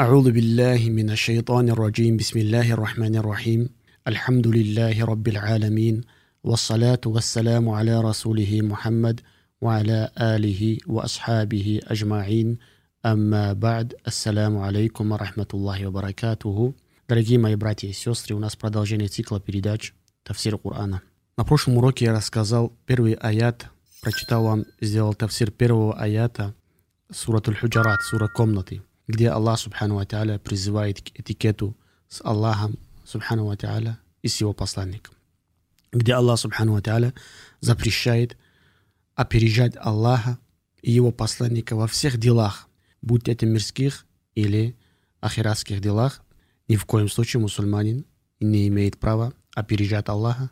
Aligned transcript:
أعوذ 0.00 0.30
بالله 0.30 0.90
من 0.90 1.10
الشيطان 1.10 1.68
الرجيم 1.68 2.16
بسم 2.16 2.38
الله 2.38 2.72
الرحمن 2.72 3.16
الرحيم 3.16 3.68
الحمد 4.06 4.46
لله 4.46 5.04
رب 5.04 5.28
العالمين 5.28 6.00
والصلاة 6.44 7.00
والسلام 7.06 7.68
على 7.68 8.00
رسوله 8.00 8.60
محمد 8.62 9.20
وعلى 9.60 10.10
آله 10.20 10.78
وأصحابه 10.86 11.80
أجمعين 11.84 12.58
أما 13.06 13.52
بعد 13.52 13.94
السلام 14.06 14.58
عليكم 14.58 15.12
ورحمة 15.12 15.48
الله 15.54 15.86
وبركاته 15.86 16.74
Дорогие 17.08 17.38
мои 17.38 17.54
братья 17.54 17.88
и 17.88 17.92
сестры, 17.92 18.36
у 18.36 18.38
нас 18.38 18.54
продолжение 18.54 19.08
цикла 19.08 19.40
передач 19.40 19.94
Тавсир 20.24 20.58
Кур'ана. 20.58 21.00
На 21.38 21.44
прошлом 21.44 21.78
уроке 21.78 22.04
я 22.04 22.12
рассказал 22.12 22.70
первый 22.84 23.14
аят, 23.14 23.70
прочитал 24.02 24.44
вам, 24.44 24.66
сделал 24.78 25.14
тавсир 25.14 25.50
первого 25.50 25.98
аята 25.98 26.54
Суратуль 27.10 27.56
Худжарат, 27.56 28.02
сура 28.02 28.28
комнаты, 28.28 28.82
где 29.07 29.29
Аллах 29.29 29.59
Субхану 29.59 29.95
Ва 29.95 30.39
призывает 30.39 31.01
к 31.01 31.19
этикету 31.19 31.75
с 32.07 32.21
Аллахом 32.23 32.77
Субхану 33.05 33.45
Ва 33.45 33.97
и 34.21 34.27
с 34.27 34.41
его 34.41 34.53
посланником. 34.53 35.15
Где 35.91 36.13
Аллах 36.13 36.39
Субхану 36.39 36.73
Ва 36.73 37.13
запрещает 37.59 38.37
опережать 39.15 39.75
Аллаха 39.77 40.37
и 40.81 40.91
его 40.91 41.11
посланника 41.11 41.75
во 41.75 41.87
всех 41.87 42.17
делах, 42.17 42.67
будь 43.01 43.27
это 43.27 43.45
мирских 43.45 44.05
или 44.35 44.75
ахиратских 45.19 45.81
делах, 45.81 46.21
ни 46.67 46.75
в 46.75 46.85
коем 46.85 47.09
случае 47.09 47.41
мусульманин 47.41 48.05
не 48.39 48.67
имеет 48.67 48.97
права 48.97 49.33
опережать 49.53 50.09
Аллаха 50.09 50.49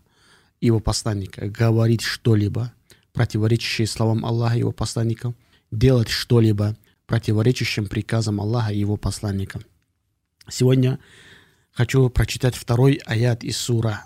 и 0.59 0.67
его 0.67 0.79
посланника, 0.79 1.47
говорить 1.47 2.01
что-либо, 2.01 2.73
противоречащее 3.13 3.87
словам 3.87 4.25
Аллаха 4.25 4.55
и 4.55 4.59
его 4.59 4.71
посланника, 4.71 5.33
делать 5.71 6.09
что-либо, 6.09 6.77
противоречащим 7.08 7.86
приказам 7.86 8.40
Аллаха 8.40 8.72
и 8.72 8.78
его 8.78 8.96
посланника. 8.96 9.60
Сегодня 10.48 10.98
хочу 11.72 12.08
прочитать 12.08 12.54
второй 12.54 13.00
аят 13.06 13.44
из 13.44 13.56
сура, 13.56 14.04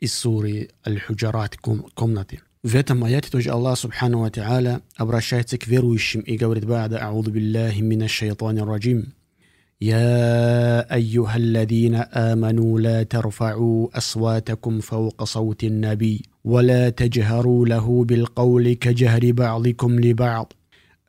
из 0.00 0.14
суры 0.14 0.70
Аль-Худжарат, 0.86 1.56
комнаты. 1.94 2.40
В 2.62 2.76
этом 2.76 3.02
аяте 3.02 3.30
тоже 3.30 3.50
Аллах 3.50 3.76
Субхану 3.76 4.20
Ва 4.20 4.30
Та'аля 4.30 4.82
обращается 4.96 5.58
к 5.58 5.66
верующим 5.66 6.20
и 6.20 6.36
говорит 6.36 6.64
«Бада 6.64 6.98
а'уду 7.04 7.32
биллахи 7.32 7.80
мина 7.80 8.06
шайтани 8.06 8.60
раджим». 8.60 9.12
يا 9.82 10.94
ايها 10.94 11.36
الذين 11.36 11.94
امنوا 11.94 12.80
لا 12.80 13.02
ترفعوا 13.02 13.98
اصواتكم 13.98 14.80
فوق 14.80 15.24
صوت 15.24 15.64
النبي 15.64 16.22
ولا 16.44 16.90
تجهروا 16.90 17.66
له 17.66 18.04
بالقول 18.04 18.72
كجهر 18.72 19.32
بعضكم 19.32 20.00
لبعض 20.00 20.52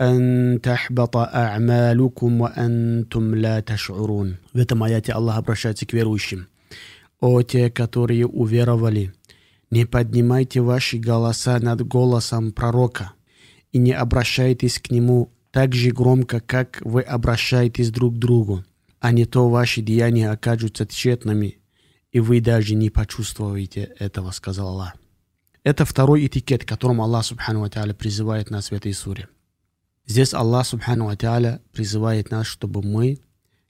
ان 0.02 0.60
تحبط 0.64 1.18
اعمالكم 1.18 2.42
وانتم 2.42 3.36
لا 3.36 3.60
تشعرون 3.60 4.38
В 4.54 4.58
этом 4.58 4.84
аяте 4.84 5.14
Аллах 5.14 5.38
обращается 5.38 5.86
к 5.86 5.94
верующим. 5.94 6.48
О 7.20 7.42
те, 7.42 7.70
которые 7.70 8.26
уверовали, 8.28 9.14
не 9.72 9.86
поднимайте 9.86 10.62
ваши 10.62 10.98
голоса 10.98 11.60
над 11.60 11.88
голосом 11.88 12.52
пророка 12.52 13.14
и 13.72 13.78
не 13.78 13.94
обращайтесь 13.94 14.80
к 14.80 14.92
нему 14.92 15.32
так 15.52 15.74
же 15.74 15.92
громко, 15.92 16.40
как 16.40 16.82
вы 16.84 17.02
обращаетесь 17.02 17.92
друг 17.92 18.16
к 18.16 18.18
другу, 18.18 18.64
а 19.00 19.12
не 19.12 19.26
то 19.26 19.50
ваши 19.50 19.82
деяния 19.82 20.32
окажутся 20.32 20.86
тщетными, 20.86 21.60
и 22.12 22.20
вы 22.20 22.42
даже 22.42 22.76
не 22.76 22.90
почувствуете 22.90 23.94
этого, 24.00 24.32
сказал 24.32 24.70
Аллах. 24.70 24.94
Это 25.64 25.86
второй 25.86 26.26
этикет, 26.28 26.66
которым 26.66 27.02
Аллах 27.02 27.26
Субхану 27.26 27.62
Ва 27.62 27.94
призывает 27.94 28.50
нас 28.50 28.70
в 28.70 28.74
этой 28.74 28.94
суре. 28.94 29.28
Здесь 30.09 30.33
Аллах 30.33 30.67
Субхану 30.67 31.05
Ва 31.05 31.61
призывает 31.73 32.31
нас, 32.31 32.47
чтобы 32.47 32.83
мы, 32.83 33.21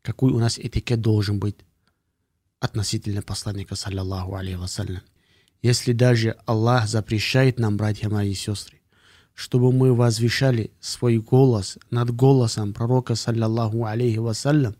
какой 0.03 0.31
у 0.31 0.39
нас 0.39 0.57
этикет 0.57 1.01
должен 1.01 1.41
быть 1.41 1.57
относительно 2.61 3.23
посланника, 3.23 3.75
саллиллаху 3.75 4.37
алейхи 4.37 4.57
вассалям. 4.57 5.03
Если 5.63 5.93
даже 5.93 6.37
Аллах 6.47 6.87
запрещает 6.87 7.59
нам, 7.59 7.77
братья 7.77 8.09
мои 8.09 8.31
и 8.31 8.35
сестры, 8.35 8.81
чтобы 9.35 9.73
мы 9.73 9.93
возвещали 9.93 10.71
свой 10.79 11.19
голос 11.19 11.77
над 11.91 12.13
голосом 12.13 12.73
пророка, 12.73 13.17
саллиллаху 13.17 13.85
алейхи 13.85 14.19
вассалям. 14.19 14.77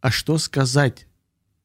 А 0.00 0.10
что 0.10 0.38
сказать 0.38 1.06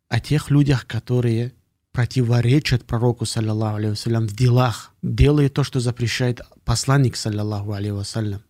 о 0.09 0.19
тех 0.19 0.51
людях, 0.51 0.88
которые 0.88 1.53
противоречат 1.94 2.84
пророку, 2.84 3.25
саллиллаху 3.25 3.78
алейхи 3.78 3.91
вассалям, 3.91 4.28
в 4.28 4.35
делах, 4.35 4.91
делают 5.01 5.53
то, 5.53 5.63
что 5.63 5.79
запрещает 5.79 6.41
посланник, 6.66 7.16
саллиллаху 7.16 7.72
алейхи 7.72 7.94
вассалям. 7.94 8.44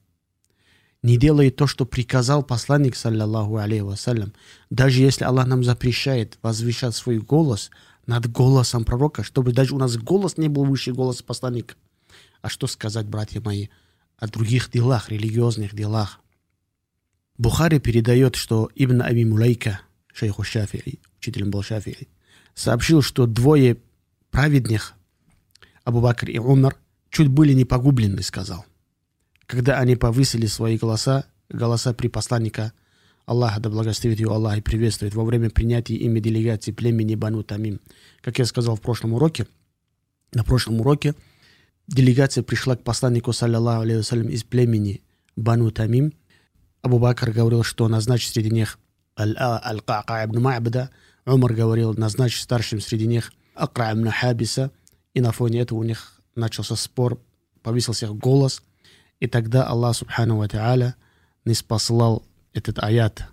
Не 1.05 1.17
делает 1.17 1.55
то, 1.55 1.67
что 1.67 1.85
приказал 1.85 2.41
посланник, 2.41 2.95
саллиллаху 2.95 3.57
алейхи 3.57 3.83
вассалям. 3.83 4.33
Даже 4.71 5.03
если 5.03 5.23
Аллах 5.23 5.45
нам 5.45 5.63
запрещает 5.63 6.39
возвещать 6.41 6.95
свой 6.95 7.19
голос 7.19 7.69
над 8.07 8.25
голосом 8.31 8.83
пророка, 8.85 9.21
чтобы 9.23 9.53
даже 9.53 9.75
у 9.75 9.77
нас 9.77 9.97
голос 9.97 10.37
не 10.37 10.47
был 10.49 10.65
выше 10.65 10.93
голоса 10.93 11.23
посланника. 11.23 11.75
А 12.41 12.49
что 12.49 12.65
сказать, 12.65 13.05
братья 13.05 13.39
мои, 13.39 13.67
о 14.17 14.27
других 14.27 14.71
делах, 14.71 15.11
религиозных 15.11 15.75
делах? 15.75 16.21
Бухари 17.37 17.77
передает, 17.77 18.35
что 18.35 18.71
Ибн 18.73 19.03
Аби 19.03 19.25
Мулейка, 19.25 19.81
шейху 20.11 20.41
Шафии, 20.41 20.99
учителем 21.19 21.51
был 21.51 21.61
Шафии, 21.61 22.07
сообщил, 22.55 23.03
что 23.03 23.27
двое 23.27 23.77
праведных, 24.31 24.93
Абу 25.83 26.01
Бакр 26.01 26.31
и 26.31 26.39
Умар, 26.39 26.75
чуть 27.11 27.27
были 27.27 27.53
не 27.53 27.63
погублены, 27.63 28.23
сказал. 28.23 28.65
Когда 29.45 29.79
они 29.79 29.95
повысили 29.95 30.47
свои 30.47 30.77
голоса, 30.77 31.25
голоса 31.49 31.93
при 31.93 32.07
посланника 32.07 32.73
Аллаха, 33.25 33.59
да 33.59 33.69
благословит 33.69 34.19
его 34.19 34.33
Аллах 34.33 34.57
и 34.57 34.61
приветствует, 34.61 35.13
во 35.15 35.23
время 35.23 35.49
принятия 35.49 35.95
ими 35.95 36.19
делегации 36.19 36.71
племени 36.71 37.15
Бану 37.15 37.43
Тамим. 37.43 37.79
Как 38.21 38.39
я 38.39 38.45
сказал 38.45 38.75
в 38.75 38.81
прошлом 38.81 39.13
уроке, 39.13 39.47
на 40.33 40.43
прошлом 40.43 40.81
уроке 40.81 41.15
делегация 41.87 42.43
пришла 42.43 42.75
к 42.75 42.83
посланнику, 42.83 43.33
саллиллаху 43.33 43.83
алейhi 43.83 44.29
из 44.31 44.43
племени 44.43 45.01
Бану 45.35 45.71
Тамим. 45.71 46.13
Абу 46.81 46.99
Бакр 46.99 47.31
говорил, 47.31 47.63
что 47.63 47.87
назначит 47.87 48.33
среди 48.33 48.51
них 48.51 48.77
Аль-Кака 49.17 50.25
ибн 50.25 50.37
Ма'бада. 50.39 50.89
Умар 51.25 51.53
говорил, 51.53 51.93
назначить 51.93 52.43
старшим 52.43 52.79
среди 52.79 53.07
них 53.07 53.31
Акра 53.55 53.93
ибн 53.93 54.09
Хабиса. 54.09 54.71
И 55.13 55.21
на 55.21 55.31
фоне 55.31 55.61
этого 55.61 55.79
у 55.79 55.83
них 55.83 56.19
начался 56.35 56.75
спор, 56.75 57.19
повысился 57.63 58.07
голос. 58.09 58.61
И 59.19 59.27
тогда 59.27 59.63
Аллах 59.63 59.95
Субхану 59.95 60.37
Ва 60.37 60.95
не 61.45 61.53
спаслал 61.53 62.23
этот 62.53 62.79
аят, 62.79 63.27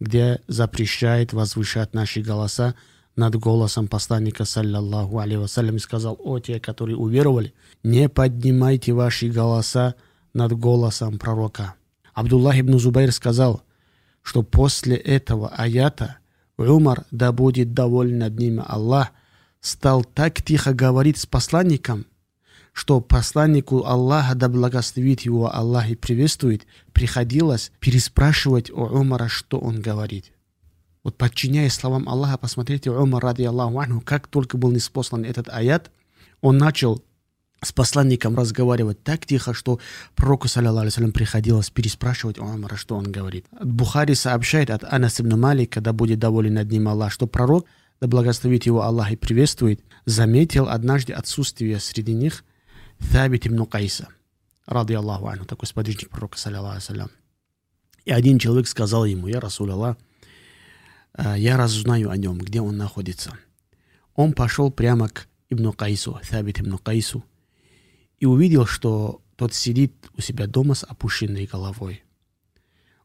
где 0.00 0.40
запрещает 0.46 1.32
возвышать 1.32 1.94
наши 1.94 2.22
голоса 2.22 2.74
над 3.16 3.34
голосом 3.36 3.88
посланника, 3.88 4.44
саллаллаху 4.44 5.18
алейhi 5.18 5.40
вассалям, 5.40 5.76
и 5.76 5.78
сказал, 5.78 6.18
о 6.22 6.38
те, 6.38 6.60
которые 6.60 6.96
уверовали, 6.96 7.54
не 7.82 8.08
поднимайте 8.08 8.92
ваши 8.92 9.28
голоса 9.28 9.94
над 10.34 10.52
голосом 10.52 11.18
пророка. 11.18 11.74
Абдуллах 12.12 12.58
ибн 12.58 12.78
Зубайр 12.78 13.12
сказал, 13.12 13.62
что 14.22 14.42
после 14.42 14.96
этого 14.96 15.48
аята 15.48 16.18
Умар, 16.58 17.04
да 17.10 17.32
будет 17.32 17.74
доволен 17.74 18.18
над 18.18 18.38
ними 18.38 18.62
Аллах, 18.66 19.10
стал 19.60 20.04
так 20.04 20.42
тихо 20.42 20.72
говорить 20.72 21.18
с 21.18 21.26
посланником, 21.26 22.06
что 22.76 23.00
посланнику 23.00 23.86
Аллаха, 23.86 24.34
да 24.34 24.50
благословит 24.50 25.22
его 25.22 25.50
Аллах 25.52 25.88
и 25.88 25.94
приветствует, 25.94 26.66
приходилось 26.92 27.72
переспрашивать 27.80 28.70
у 28.70 28.82
Умара, 28.82 29.28
что 29.28 29.58
он 29.58 29.80
говорит. 29.80 30.30
Вот 31.02 31.16
подчиняясь 31.16 31.72
словам 31.72 32.06
Аллаха, 32.06 32.36
посмотрите, 32.36 32.90
Умар, 32.90 33.22
ради 33.22 33.44
Аллаху 33.44 33.80
анху, 33.80 34.02
как 34.02 34.26
только 34.26 34.58
был 34.58 34.72
неспослан 34.72 35.24
этот 35.24 35.48
аят, 35.48 35.90
он 36.42 36.58
начал 36.58 37.02
с 37.62 37.72
посланником 37.72 38.36
разговаривать 38.36 39.02
так 39.02 39.24
тихо, 39.24 39.54
что 39.54 39.80
пророку, 40.14 40.46
саллиллаху 40.46 41.12
приходилось 41.12 41.70
переспрашивать 41.70 42.38
у 42.38 42.44
Умара, 42.44 42.76
что 42.76 42.96
он 42.96 43.10
говорит. 43.10 43.46
Бухари 43.58 44.14
сообщает 44.14 44.68
от 44.68 44.84
Анас 44.84 45.18
ибн 45.18 45.40
Малик, 45.40 45.72
когда 45.72 45.94
будет 45.94 46.18
доволен 46.18 46.52
над 46.52 46.70
ним 46.70 46.88
Аллах, 46.88 47.10
что 47.10 47.26
пророк, 47.26 47.64
да 48.02 48.06
благословит 48.06 48.66
его 48.66 48.82
Аллах 48.82 49.12
и 49.12 49.16
приветствует, 49.16 49.80
заметил 50.04 50.68
однажды 50.68 51.14
отсутствие 51.14 51.80
среди 51.80 52.12
них 52.12 52.44
Табит 53.12 53.46
ибн 53.46 53.64
Кайса, 53.64 54.08
ради 54.66 54.92
Аллаху 54.92 55.28
анху, 55.28 55.46
такой 55.46 55.66
сподвижник 55.66 56.10
пророка, 56.10 56.38
саллиллаху 56.38 57.10
И 58.04 58.10
один 58.10 58.38
человек 58.38 58.68
сказал 58.68 59.04
ему, 59.04 59.26
я 59.26 59.40
Расул 59.40 59.70
Аллах, 59.70 59.96
Э, 61.16 61.34
я 61.38 61.56
разузнаю 61.56 62.10
о 62.10 62.16
нем, 62.16 62.38
где 62.38 62.60
он 62.60 62.76
находится. 62.76 63.36
Он 64.14 64.32
пошел 64.32 64.70
прямо 64.70 65.08
к 65.08 65.26
Ибн 65.48 65.72
Кайсу, 65.72 66.18
Θабит 66.22 66.60
Ибн 66.60 66.78
Кайсу, 66.78 67.24
и 68.18 68.26
увидел, 68.26 68.66
что 68.66 69.22
тот 69.36 69.54
сидит 69.54 69.92
у 70.16 70.20
себя 70.20 70.46
дома 70.46 70.74
с 70.74 70.84
опущенной 70.84 71.46
головой. 71.46 72.02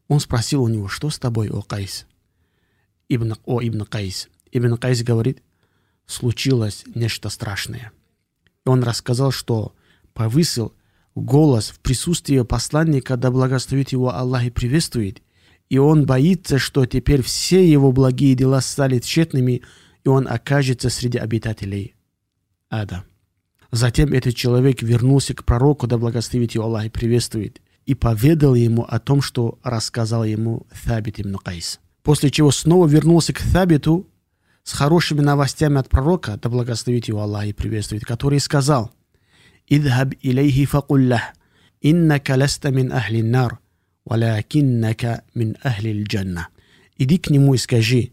Он 0.08 0.20
спросил 0.20 0.62
у 0.62 0.68
него, 0.68 0.88
что 0.88 1.10
с 1.10 1.18
тобой, 1.18 1.50
о 1.50 1.62
Кайс? 1.62 2.06
Ибн, 3.08 3.34
о 3.44 3.62
Ибн 3.62 3.82
Кайс. 3.84 4.28
Ибн 4.50 4.76
Кайс 4.76 5.02
говорит, 5.02 5.42
случилось 6.06 6.84
нечто 6.94 7.28
страшное. 7.28 7.92
И 8.64 8.68
он 8.68 8.82
рассказал, 8.82 9.32
что 9.32 9.74
повысил 10.14 10.74
голос 11.14 11.68
в 11.70 11.80
присутствии 11.80 12.40
посланника, 12.42 13.16
да 13.16 13.30
благословит 13.30 13.90
его 13.90 14.14
Аллах 14.14 14.44
и 14.44 14.50
приветствует– 14.50 15.22
и 15.72 15.78
он 15.78 16.04
боится, 16.04 16.58
что 16.58 16.84
теперь 16.84 17.22
все 17.22 17.66
его 17.66 17.92
благие 17.92 18.34
дела 18.34 18.60
стали 18.60 18.98
тщетными, 18.98 19.62
и 20.04 20.08
он 20.10 20.28
окажется 20.28 20.90
среди 20.90 21.16
обитателей 21.16 21.94
ада. 22.68 23.04
Затем 23.70 24.12
этот 24.12 24.36
человек 24.36 24.82
вернулся 24.82 25.32
к 25.32 25.46
пророку, 25.46 25.86
да 25.86 25.96
благословит 25.96 26.52
его 26.52 26.66
Аллах 26.66 26.84
и 26.84 26.90
приветствует, 26.90 27.62
и 27.86 27.94
поведал 27.94 28.54
ему 28.54 28.82
о 28.82 28.98
том, 28.98 29.22
что 29.22 29.58
рассказал 29.62 30.24
ему 30.24 30.66
Thабит 30.84 31.18
ибн 31.20 31.36
Кайс. 31.36 31.80
После 32.02 32.30
чего 32.30 32.50
снова 32.50 32.86
вернулся 32.86 33.32
к 33.32 33.40
Thабиту 33.40 34.06
с 34.64 34.74
хорошими 34.74 35.22
новостями 35.22 35.78
от 35.78 35.88
пророка, 35.88 36.38
да 36.42 36.50
благословит 36.50 37.08
его 37.08 37.22
Аллах 37.22 37.46
и 37.46 37.54
приветствует, 37.54 38.04
который 38.04 38.40
сказал, 38.40 38.92
«Идхаб 39.74 40.10
илейхи 40.28 40.64
факуллах, 40.72 41.24
иннака 41.80 42.34
ласта 42.40 42.70
мин 42.70 42.88
ахли 42.92 43.22
нар, 43.22 43.52
валякиннака 44.04 45.12
мин 45.34 45.56
ахли 45.62 46.02
джанна». 46.02 46.48
Иди 47.02 47.18
к 47.18 47.30
нему 47.30 47.54
и 47.54 47.58
скажи, 47.58 48.12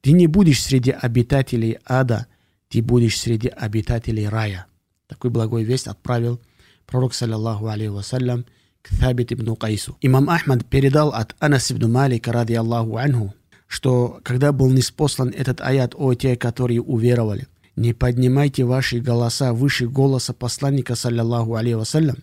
ты 0.00 0.12
не 0.12 0.26
будешь 0.26 0.62
среди 0.62 0.90
обитателей 0.90 1.78
ада, 1.84 2.26
ты 2.68 2.82
будешь 2.82 3.18
среди 3.18 3.48
обитателей 3.48 4.28
рая. 4.28 4.66
Такой 5.06 5.30
благой 5.30 5.62
весть 5.64 5.86
отправил 5.86 6.40
пророк, 6.86 7.14
саллиллаху 7.14 7.68
алейхи 7.68 7.90
вассалям, 7.90 8.44
к 8.82 8.92
Thабит 8.92 9.32
ибн 9.32 9.54
Кайсу. 9.56 9.96
Имам 10.00 10.28
Ахмад 10.28 10.66
передал 10.66 11.10
от 11.10 11.36
Анас 11.38 11.70
ибн 11.70 11.90
Малика, 11.92 12.32
ради 12.32 12.54
Аллаху 12.54 12.96
анху, 12.96 13.34
что 13.66 14.20
когда 14.24 14.52
был 14.52 14.70
неспослан 14.70 15.28
этот 15.28 15.60
аят 15.60 15.94
о 15.96 16.12
те, 16.14 16.36
которые 16.36 16.82
уверовали, 16.82 17.46
не 17.76 17.92
поднимайте 17.92 18.64
ваши 18.64 19.00
голоса 19.00 19.52
выше 19.52 19.88
голоса 19.88 20.32
посланника, 20.32 20.94
саллиллаху 20.94 21.54
алейхи 21.54 21.74
вассалям, 21.74 22.16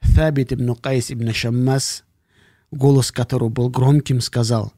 Thабит 0.00 0.52
ибн 0.52 0.74
Кайс 0.74 1.10
ибн 1.10 1.32
Шаммас, 1.32 2.04
голос 2.70 3.12
которого 3.12 3.48
был 3.48 3.68
громким, 3.68 4.20
сказал, 4.20 4.72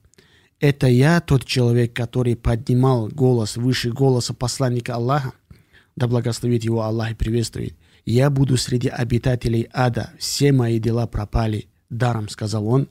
«Это 0.59 0.87
я 0.87 1.21
тот 1.21 1.45
человек, 1.45 1.95
который 1.95 2.37
поднимал 2.37 3.09
голос 3.09 3.57
выше 3.57 3.91
голоса 3.91 4.35
посланника 4.35 4.95
Аллаха, 4.95 5.33
да 5.97 6.07
благословит 6.09 6.65
его 6.65 6.83
Аллах 6.83 7.13
и 7.13 7.15
приветствует. 7.15 7.75
Я 8.05 8.31
буду 8.31 8.57
среди 8.57 8.89
обитателей 8.89 9.69
ада, 9.73 10.11
все 10.19 10.53
мои 10.53 10.79
дела 10.79 11.07
пропали, 11.07 11.69
даром, 11.91 12.29
сказал 12.29 12.67
он. 12.67 12.89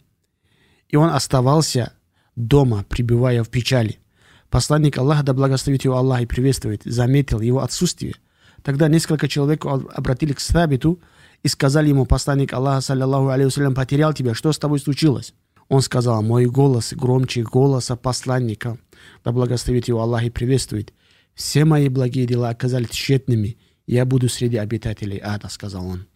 И 0.88 0.96
он 0.96 1.10
оставался 1.10 1.94
дома, 2.36 2.86
пребывая 2.88 3.44
в 3.44 3.50
печали. 3.50 4.00
Посланник 4.50 4.98
Аллаха, 4.98 5.24
да 5.24 5.34
благословит 5.34 5.84
его 5.84 5.98
Аллах 5.98 6.22
и 6.22 6.26
приветствует, 6.26 6.82
заметил 6.84 7.40
его 7.40 7.62
отсутствие. 7.62 8.16
Тогда 8.64 8.88
несколько 8.88 9.28
человек 9.28 9.66
обратились 9.66 10.36
к 10.36 10.40
Сабиту 10.40 11.00
и 11.44 11.48
сказали 11.48 11.90
ему, 11.90 12.06
посланник 12.06 12.54
Аллаха, 12.54 12.82
саллиллаху 12.82 13.30
алейhi 13.30 13.74
потерял 13.74 14.14
тебя, 14.14 14.34
что 14.34 14.52
с 14.52 14.58
тобой 14.58 14.80
случилось? 14.80 15.34
Он 15.70 15.82
сказал, 15.82 16.24
мой 16.24 16.48
голос 16.48 16.94
громче 16.94 17.44
голоса 17.44 17.96
посланника, 17.96 18.80
да 19.24 19.32
благословит 19.32 19.88
его 19.88 20.02
Аллах 20.02 20.24
и 20.24 20.30
приветствует. 20.30 20.94
Все 21.36 21.64
мои 21.64 21.88
благие 21.88 22.26
дела 22.26 22.50
оказались 22.50 22.90
тщетными, 22.90 23.58
я 23.86 24.06
буду 24.06 24.30
среди 24.30 24.58
обитателей 24.58 25.20
ада, 25.24 25.48
сказал 25.48 25.86
он. 25.86 26.08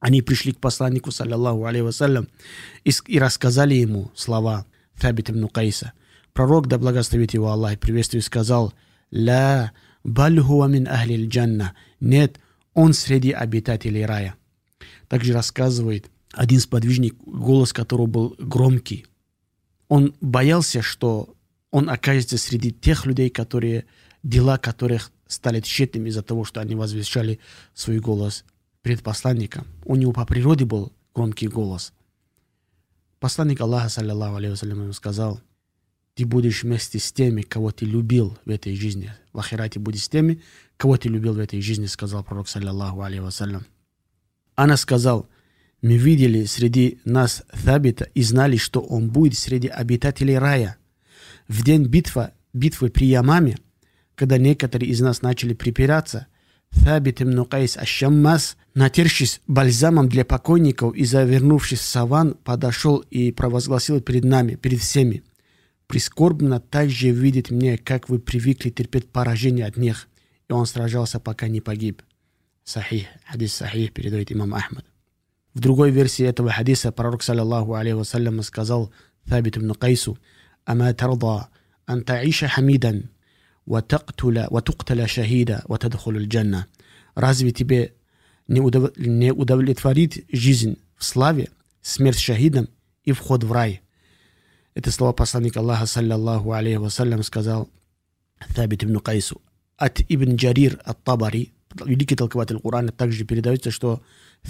Они 0.00 0.20
пришли 0.20 0.52
к 0.52 0.58
посланнику, 0.58 1.12
саллиллаху 1.12 1.64
алейhi 1.64 1.84
вассалям, 1.84 2.28
и, 2.82 2.90
и 3.06 3.18
рассказали 3.18 3.74
ему 3.74 4.10
слова 4.14 4.66
Табит 4.98 5.30
ибн 5.30 5.46
Кайса. 5.48 5.92
Пророк, 6.32 6.66
да 6.66 6.78
благословит 6.78 7.34
его 7.34 7.48
Аллах, 7.48 7.78
приветствует, 7.78 8.24
сказал, 8.24 8.72
«Ла 9.10 9.72
баль 10.02 10.40
хуа 10.40 10.66
мин 10.66 10.88
ахли 10.88 11.26
джанна». 11.26 11.74
Нет, 12.00 12.40
он 12.74 12.94
среди 12.94 13.32
обитателей 13.32 14.06
рая. 14.06 14.34
Также 15.08 15.34
рассказывает 15.34 16.10
один 16.32 16.60
сподвижник, 16.60 17.16
голос 17.24 17.72
которого 17.72 18.06
был 18.06 18.34
громкий. 18.38 19.06
Он 19.88 20.14
боялся, 20.20 20.80
что 20.80 21.34
он 21.70 21.90
окажется 21.90 22.38
среди 22.38 22.72
тех 22.72 23.04
людей, 23.04 23.28
которые 23.28 23.84
дела 24.22 24.56
которых 24.56 25.10
стали 25.26 25.60
тщетными 25.60 26.08
из-за 26.08 26.22
того, 26.22 26.44
что 26.44 26.60
они 26.60 26.74
возвещали 26.74 27.40
свой 27.74 27.98
голос 27.98 28.44
перед 28.82 29.02
посланником. 29.02 29.66
У 29.84 29.96
него 29.96 30.12
по 30.12 30.24
природе 30.24 30.64
был 30.64 30.92
громкий 31.14 31.48
голос. 31.48 31.92
Посланник 33.20 33.60
Аллаха, 33.60 33.88
саллиллаху 33.88 34.36
алейhi 34.36 34.92
сказал, 34.92 35.40
ты 36.14 36.26
будешь 36.26 36.62
вместе 36.62 36.98
с 36.98 37.12
теми, 37.12 37.42
кого 37.42 37.70
ты 37.70 37.84
любил 37.84 38.38
в 38.44 38.50
этой 38.50 38.74
жизни. 38.76 39.14
В 39.32 39.38
ахирате 39.38 39.80
будешь 39.80 40.04
с 40.04 40.08
теми, 40.08 40.42
кого 40.76 40.96
ты 40.96 41.08
любил 41.08 41.34
в 41.34 41.38
этой 41.38 41.60
жизни, 41.60 41.86
сказал 41.86 42.24
пророк, 42.24 42.48
саллиллаху 42.48 43.00
алейhi 43.02 43.22
вассалям. 43.22 43.66
Она 44.54 44.76
сказал, 44.76 45.28
мы 45.80 45.96
видели 45.96 46.44
среди 46.44 47.00
нас 47.04 47.42
Thабита 47.52 48.08
и 48.14 48.22
знали, 48.22 48.56
что 48.56 48.80
он 48.80 49.10
будет 49.10 49.38
среди 49.38 49.68
обитателей 49.68 50.38
рая. 50.38 50.76
В 51.48 51.64
день 51.64 51.84
битвы, 51.84 52.32
битвы 52.52 52.90
при 52.90 53.06
Ямаме– 53.06 53.56
когда 54.14 54.38
некоторые 54.38 54.90
из 54.90 55.00
нас 55.00 55.22
начали 55.22 55.54
припираться, 55.54 56.26
Thабит 56.70 57.20
ибн 57.20 57.44
Кайс 57.44 57.76
Аш-Шаммас, 57.76 58.56
натершись 58.74 59.40
бальзамом 59.46 60.08
для 60.08 60.24
покойников 60.24 60.94
и 60.94 61.04
завернувшись 61.04 61.80
в 61.80 61.84
саван, 61.84 62.34
подошел 62.44 62.98
и 62.98 63.30
провозгласил 63.30 64.00
перед 64.00 64.24
нами, 64.24 64.54
перед 64.54 64.80
всеми. 64.80 65.22
Прискорбно 65.87 66.59
также 66.59 67.11
видит 67.11 67.51
мне, 67.51 67.77
как 67.77 68.09
вы 68.09 68.19
привыкли 68.19 68.69
терпеть 68.69 69.09
поражение 69.09 69.65
от 69.65 69.77
них. 69.77 70.07
И 70.49 70.53
он 70.53 70.65
сражался, 70.65 71.19
пока 71.19 71.47
не 71.47 71.61
погиб. 71.61 72.01
Сахих, 72.63 73.07
хадис 73.25 73.53
сахих, 73.53 73.93
передает 73.93 74.31
имам 74.31 74.53
Ахмад. 74.53 74.85
В 75.53 75.59
другой 75.59 75.91
версии 75.91 76.25
этого 76.25 76.51
хадиса 76.51 76.91
пророк, 76.91 77.23
саллиллаху 77.23 77.73
алейхи 77.73 77.95
вассалям, 77.95 78.41
сказал 78.43 78.91
Thабит 79.25 79.57
ибн 79.57 79.73
Кайсу, 79.73 80.17
«Ама 80.65 80.93
тарда, 80.93 81.47
ан 81.85 82.03
таиша 82.03 82.47
хамидан, 82.47 83.09
وتقتل 83.67 84.47
وتقتل 84.51 85.09
شهيدا 85.09 85.63
وتدخل 85.69 86.17
الجنة. 86.17 86.65
Разве 87.15 87.51
тебе 87.51 87.93
не, 88.47 88.61
удов... 88.61 88.97
не 88.97 89.31
удовлетворит 89.31 90.25
жизнь 90.31 90.77
в 90.95 91.03
славе, 91.03 91.49
смерть 91.81 92.19
шахидом 92.19 92.69
и 93.03 93.11
вход 93.11 93.43
в 93.43 93.51
рай? 93.51 93.80
Это 94.74 94.90
слова 94.90 95.12
посланника 95.12 95.60
Аллаха, 95.60 95.86
саллаллаху 95.86 96.52
алейхи 96.52 96.76
вассалям, 96.76 97.22
сказал 97.22 97.68
Табит 98.54 98.84
ибн 98.84 98.98
Кайсу. 98.98 99.40
От 99.76 100.00
Ибн 100.08 100.36
Джарир 100.36 100.80
от 100.84 101.02
Табари, 101.02 101.52
великий 101.84 102.16
толкователь 102.16 102.60
Корана, 102.60 102.92
также 102.92 103.24
передается, 103.24 103.70
что 103.70 104.02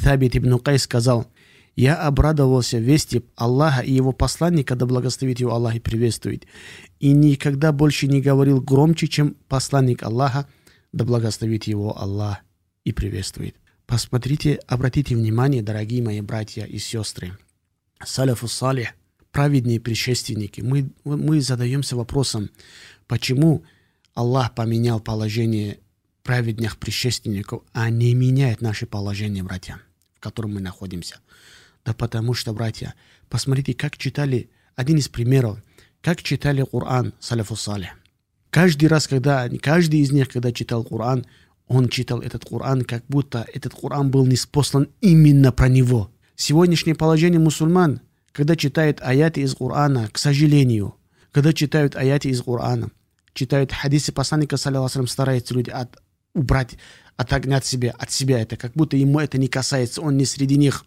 Табит 0.02 0.36
ибн 0.36 0.58
Кайс 0.58 0.82
сказал– 0.82 1.26
я 1.74 1.96
обрадовался 1.96 2.78
вести 2.78 3.24
Аллаха 3.34 3.80
и 3.82 3.92
его 3.92 4.12
посланника, 4.12 4.76
да 4.76 4.84
благословит 4.84 5.40
его 5.40 5.54
Аллах 5.54 5.76
и 5.76 5.80
приветствует. 5.80 6.46
И 7.00 7.12
никогда 7.12 7.72
больше 7.72 8.08
не 8.08 8.20
говорил 8.20 8.60
громче, 8.60 9.08
чем 9.08 9.36
посланник 9.48 10.02
Аллаха, 10.02 10.46
да 10.92 11.04
благословит 11.04 11.64
его 11.64 11.98
Аллах 11.98 12.38
и 12.84 12.92
приветствует. 12.92 13.56
Посмотрите, 13.86 14.60
обратите 14.66 15.16
внимание, 15.16 15.62
дорогие 15.62 16.02
мои 16.02 16.20
братья 16.20 16.64
и 16.64 16.78
сестры. 16.78 17.38
Саляфу 18.04 18.48
салих, 18.48 18.90
праведные 19.32 19.80
предшественники. 19.80 20.60
Мы, 20.60 20.90
мы 21.04 21.40
задаемся 21.40 21.96
вопросом, 21.96 22.50
почему 23.06 23.64
Аллах 24.14 24.54
поменял 24.54 25.00
положение 25.00 25.78
праведных 26.22 26.78
предшественников, 26.78 27.62
а 27.72 27.90
не 27.90 28.14
меняет 28.14 28.60
наше 28.60 28.86
положение, 28.86 29.42
братья, 29.42 29.80
в 30.14 30.20
котором 30.20 30.54
мы 30.54 30.60
находимся– 30.60 31.16
да 31.84 31.94
потому 31.94 32.34
что, 32.34 32.52
братья, 32.52 32.94
посмотрите, 33.28 33.74
как 33.74 33.96
читали, 33.96 34.50
один 34.76 34.98
из 34.98 35.08
примеров, 35.08 35.58
как 36.00 36.22
читали 36.22 36.64
Коран 36.70 37.12
Салафу 37.18 37.56
Салих. 37.56 37.90
Каждый 38.50 38.86
раз, 38.86 39.08
когда, 39.08 39.48
каждый 39.60 40.00
из 40.00 40.12
них, 40.12 40.28
когда 40.28 40.52
читал 40.52 40.84
Коран, 40.84 41.26
он 41.66 41.88
читал 41.88 42.20
этот 42.20 42.44
Коран, 42.44 42.84
как 42.84 43.04
будто 43.08 43.46
этот 43.52 43.74
Коран 43.74 44.10
был 44.10 44.26
неспослан 44.26 44.88
именно 45.00 45.52
про 45.52 45.68
него. 45.68 46.10
Сегодняшнее 46.36 46.94
положение 46.94 47.40
мусульман, 47.40 48.00
когда 48.32 48.56
читают 48.56 49.00
аяты 49.00 49.42
из 49.42 49.54
Корана, 49.54 50.08
к 50.10 50.18
сожалению, 50.18 50.96
когда 51.30 51.52
читают 51.52 51.96
аяты 51.96 52.28
из 52.28 52.42
Корана, 52.42 52.90
читают 53.34 53.72
хадисы 53.72 54.12
посланника, 54.12 54.56
саллиллаху 54.56 55.06
стараются 55.06 55.54
люди 55.54 55.70
от, 55.70 55.96
убрать, 56.34 56.76
отогнать 57.16 57.64
себя 57.64 57.94
от 57.98 58.10
себя 58.10 58.40
это, 58.40 58.56
как 58.56 58.72
будто 58.72 58.96
ему 58.96 59.20
это 59.20 59.38
не 59.38 59.48
касается, 59.48 60.00
он 60.02 60.16
не 60.16 60.24
среди 60.24 60.56
них. 60.56 60.84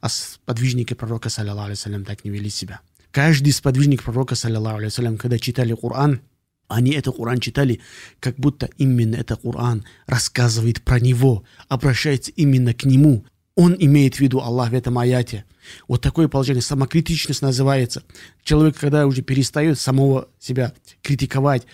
А 0.00 0.08
сподвижники 0.08 0.94
пророка, 0.94 1.28
саллиллаху 1.28 1.72
алейhi 1.72 2.04
так 2.04 2.24
не 2.24 2.30
вели 2.30 2.50
себя. 2.50 2.80
Каждый 3.10 3.52
сподвижник 3.52 4.02
пророка, 4.02 4.34
саллиллаху 4.34 4.78
алейhi 4.78 5.16
когда 5.16 5.38
читали 5.38 5.74
Коран, 5.74 6.20
они 6.68 6.92
это 6.92 7.12
Коран 7.12 7.40
читали, 7.40 7.80
как 8.20 8.36
будто 8.36 8.68
именно 8.76 9.16
это 9.16 9.36
Коран 9.36 9.84
рассказывает 10.06 10.82
про 10.82 11.00
него, 11.00 11.44
обращается 11.68 12.32
именно 12.32 12.74
к 12.74 12.84
нему. 12.84 13.24
Он 13.56 13.74
имеет 13.78 14.16
в 14.16 14.20
виду 14.20 14.40
Аллах 14.40 14.70
в 14.70 14.74
этом 14.74 14.98
аяте. 14.98 15.44
Вот 15.88 16.02
такое 16.02 16.28
положение, 16.28 16.62
самокритичность 16.62 17.40
называется. 17.42 18.02
Человек, 18.44 18.76
когда 18.78 19.06
уже 19.06 19.22
перестает 19.22 19.80
самого 19.80 20.28
себя 20.38 20.74
критиковать, 21.02 21.66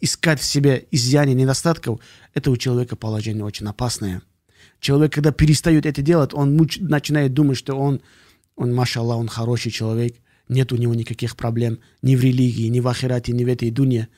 искать 0.00 0.40
в 0.40 0.44
себе 0.44 0.86
изъяния, 0.90 1.34
недостатков, 1.34 2.00
это 2.32 2.50
у 2.50 2.56
человека 2.56 2.96
положение 2.96 3.44
очень 3.44 3.66
опасное. 3.66 4.22
Человек, 4.80 5.12
когда 5.12 5.32
перестает 5.32 5.86
это 5.86 6.00
делать, 6.02 6.32
он 6.32 6.56
начинает 6.56 7.34
думать, 7.34 7.58
что 7.58 7.74
он, 7.74 8.00
он, 8.56 8.74
машаллах, 8.74 9.18
он 9.18 9.28
хороший 9.28 9.70
человек, 9.70 10.16
нет 10.48 10.72
у 10.72 10.76
него 10.76 10.94
никаких 10.94 11.36
проблем 11.36 11.78
ни 12.00 12.16
в 12.16 12.22
религии, 12.22 12.68
ни 12.68 12.80
в 12.80 12.88
ахирате, 12.88 13.32
ни 13.32 13.44
в 13.44 13.48
этой 13.48 13.70
дуне. 13.70 14.08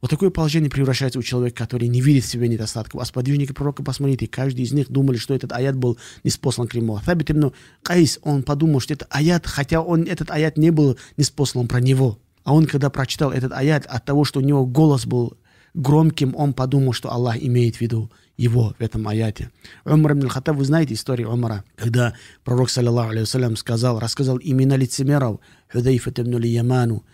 Вот 0.00 0.10
такое 0.10 0.30
положение 0.30 0.70
превращается 0.70 1.18
у 1.18 1.22
человека, 1.22 1.56
который 1.64 1.88
не 1.88 2.00
видит 2.00 2.24
в 2.24 2.28
себе 2.28 2.48
недостатков. 2.48 3.00
А 3.00 3.04
сподвижники 3.04 3.52
пророка, 3.52 3.82
посмотрите, 3.82 4.28
каждый 4.28 4.62
из 4.62 4.72
них 4.72 4.90
думали, 4.90 5.16
что 5.16 5.34
этот 5.34 5.52
аят 5.52 5.76
был 5.76 5.98
неспослан 6.22 6.68
к 6.68 6.74
нему. 6.74 7.00
Табит 7.04 7.30
ибн 7.32 7.52
Кайс, 7.82 8.20
он 8.22 8.44
подумал, 8.44 8.80
что 8.80 8.94
это 8.94 9.06
аят, 9.10 9.46
хотя 9.46 9.80
он, 9.80 10.04
этот 10.04 10.30
аят 10.30 10.56
не 10.56 10.70
был 10.70 10.96
неспослан 11.16 11.66
про 11.66 11.80
него. 11.80 12.18
А 12.44 12.54
он, 12.54 12.66
когда 12.66 12.90
прочитал 12.90 13.32
этот 13.32 13.52
аят, 13.52 13.86
от 13.86 14.04
того, 14.04 14.24
что 14.24 14.38
у 14.38 14.42
него 14.42 14.64
голос 14.66 15.04
был 15.04 15.36
громким, 15.74 16.34
он 16.36 16.52
подумал, 16.52 16.92
что 16.92 17.12
Аллах 17.12 17.36
имеет 17.42 17.76
в 17.76 17.80
виду 17.80 18.10
его 18.36 18.74
в 18.78 18.82
этом 18.82 19.06
аяте. 19.08 19.50
Умар 19.84 20.12
ибн 20.12 20.28
Хаттаб, 20.28 20.56
вы 20.56 20.64
знаете 20.64 20.94
историю 20.94 21.30
Умара, 21.30 21.64
когда 21.76 22.14
пророк, 22.44 22.70
саллиллаху 22.70 23.56
сказал, 23.56 23.98
рассказал 23.98 24.38
имена 24.40 24.76
лицемеров 24.76 25.40
Худайфа 25.70 26.10
ибн 26.10 26.42
Яману, 26.42 27.04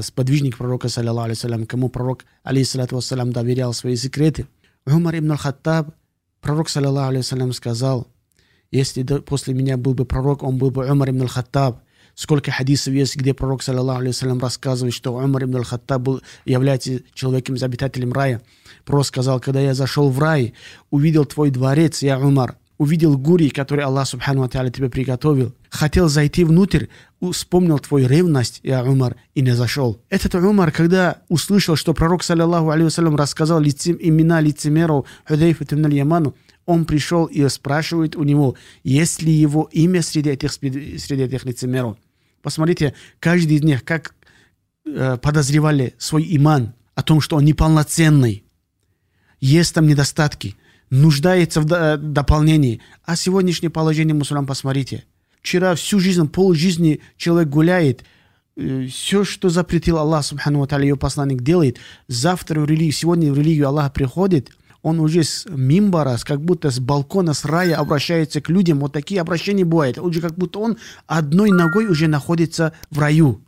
сподвижник 0.00 0.56
пророка, 0.58 0.88
саллиллаху 0.88 1.26
алейхи 1.26 1.66
кому 1.66 1.88
пророк, 1.88 2.24
алейхиссалату 2.42 2.96
вассалям, 2.96 3.32
доверял 3.32 3.72
свои 3.72 3.96
секреты. 3.96 4.46
Умар 4.86 5.18
ибн 5.18 5.36
Хаттаб, 5.36 5.94
пророк, 6.40 6.68
саллиллаху 6.68 7.08
алейхи 7.08 7.52
сказал, 7.52 8.08
если 8.70 9.02
после 9.02 9.54
меня 9.54 9.76
был 9.76 9.94
бы 9.94 10.04
пророк, 10.04 10.42
он 10.42 10.58
был 10.58 10.70
бы 10.70 10.90
Умар 10.90 11.10
ибн 11.10 11.26
Хаттаб. 11.26 11.80
Сколько 12.16 12.52
хадисов 12.52 12.94
есть, 12.94 13.16
где 13.16 13.34
пророк, 13.34 13.62
саллиллаху 13.62 14.00
алейхи 14.00 14.24
рассказывает, 14.24 14.94
что 14.94 15.14
Умар 15.14 15.44
ибн 15.44 15.62
Хаттаб 15.64 16.02
был, 16.02 16.22
является 16.44 17.00
человеком, 17.12 17.56
обитателем 17.60 18.12
рая. 18.12 18.42
Пророк 18.84 19.06
сказал, 19.06 19.40
когда 19.40 19.60
я 19.60 19.74
зашел 19.74 20.10
в 20.10 20.18
рай, 20.18 20.54
увидел 20.90 21.24
твой 21.24 21.50
дворец, 21.50 22.02
я 22.02 22.18
Умар, 22.18 22.56
увидел 22.78 23.16
гури, 23.16 23.48
который 23.48 23.84
Аллах 23.84 24.08
Субхану 24.08 24.48
Тааля 24.48 24.70
тебе 24.70 24.90
приготовил. 24.90 25.54
Хотел 25.70 26.08
зайти 26.08 26.44
внутрь, 26.44 26.86
вспомнил 27.32 27.78
твою 27.78 28.08
ревность, 28.08 28.60
я 28.62 28.84
Умар, 28.84 29.16
и 29.34 29.42
не 29.42 29.52
зашел. 29.52 30.00
Этот 30.10 30.34
Умар, 30.34 30.72
когда 30.72 31.18
услышал, 31.28 31.76
что 31.76 31.94
пророк, 31.94 32.22
саллиллаху 32.22 32.70
алейhi 32.70 33.16
рассказал 33.16 33.60
лицем, 33.60 33.96
имена 34.00 34.40
лицемеров 34.40 35.06
Худайфа 35.26 35.64
ибн 35.64 35.88
Яману, 35.88 36.34
он 36.66 36.84
пришел 36.84 37.26
и 37.26 37.46
спрашивает 37.48 38.16
у 38.16 38.22
него, 38.22 38.56
есть 38.82 39.22
ли 39.22 39.32
его 39.32 39.68
имя 39.70 40.02
среди 40.02 40.30
этих, 40.30 40.52
среди 40.52 41.22
этих 41.22 41.44
лицемеров. 41.44 41.96
Посмотрите, 42.42 42.94
каждый 43.20 43.56
из 43.56 43.62
них 43.62 43.84
как 43.84 44.14
э, 44.86 45.16
подозревали 45.18 45.94
свой 45.98 46.26
иман 46.36 46.74
о 46.94 47.02
том, 47.02 47.20
что 47.20 47.36
он 47.36 47.44
неполноценный. 47.44 48.44
Есть 49.40 49.74
там 49.74 49.86
недостатки, 49.86 50.56
нуждается 51.02 51.60
в 51.60 51.72
э, 51.72 51.96
дополнении. 51.96 52.80
А 53.04 53.16
сегодняшнее 53.16 53.70
положение 53.70 54.14
мусульман, 54.14 54.46
посмотрите. 54.46 55.04
Вчера 55.40 55.74
всю 55.74 56.00
жизнь, 56.00 56.26
пол 56.28 56.54
жизни 56.54 57.00
человек 57.16 57.48
гуляет, 57.48 58.04
э, 58.56 58.86
все, 58.86 59.24
что 59.24 59.48
запретил 59.48 59.98
Аллах, 59.98 60.24
субхану 60.24 60.60
ва 60.60 60.78
ее 60.80 60.96
посланник 60.96 61.42
делает, 61.42 61.78
завтра 62.08 62.60
в 62.60 62.66
религию, 62.66 62.92
сегодня 62.92 63.32
в 63.32 63.38
религию 63.38 63.68
Аллах 63.68 63.92
приходит– 63.92 64.50
он 64.84 65.00
уже 65.00 65.24
с 65.24 65.46
мимбара, 65.48 66.18
как 66.22 66.42
будто 66.42 66.70
с 66.70 66.78
балкона, 66.78 67.32
с 67.32 67.46
рая 67.46 67.76
обращается 67.76 68.42
к 68.42 68.50
людям. 68.50 68.80
Вот 68.80 68.92
такие 68.92 69.18
обращения 69.18 69.64
бывают. 69.64 69.98
Он 69.98 70.12
же 70.12 70.20
как 70.20 70.34
будто 70.36 70.58
он 70.58 70.76
одной 71.06 71.50
ногой 71.50 71.86
уже 71.86 72.06
находится 72.06 72.74
в 72.90 72.98
раю. 72.98 73.40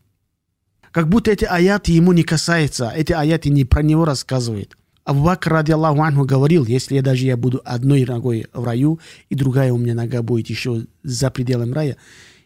Как 0.92 1.10
будто 1.10 1.30
эти 1.30 1.44
аяты 1.44 1.92
ему 1.92 2.12
не 2.12 2.22
касаются. 2.22 2.88
Эти 2.88 3.12
аяты 3.12 3.50
не 3.50 3.66
про 3.66 3.82
него 3.82 4.06
рассказывают. 4.06 4.78
Абу 5.06 5.22
Бакр, 5.22 5.52
ради 5.52 5.70
Аллаху 5.70 6.02
Анху, 6.02 6.24
говорил, 6.24 6.64
если 6.66 6.96
я 6.96 7.02
даже 7.02 7.26
я 7.26 7.36
буду 7.36 7.62
одной 7.64 8.04
ногой 8.04 8.46
в 8.52 8.64
раю, 8.64 8.98
и 9.28 9.36
другая 9.36 9.72
у 9.72 9.78
меня 9.78 9.94
нога 9.94 10.20
будет 10.22 10.50
еще 10.50 10.84
за 11.04 11.30
пределами 11.30 11.72
рая, 11.72 11.96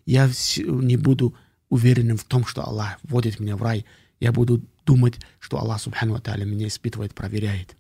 я 0.05 0.31
не 0.59 0.99
буду 0.99 1.35
уверенным 1.71 2.19
в 2.19 2.25
том, 2.25 2.45
что 2.45 2.63
Аллах 2.63 2.99
вводит 3.03 3.41
меня 3.41 3.57
в 3.57 3.63
рай. 3.63 3.87
Я 4.21 4.31
буду 4.31 4.63
думать, 4.85 5.15
что 5.39 5.59
Аллах, 5.59 5.81
субхану 5.81 6.13
ва 6.13 6.45
меня 6.45 6.69
испытывает, 6.69 7.15
проверяет. 7.15 7.77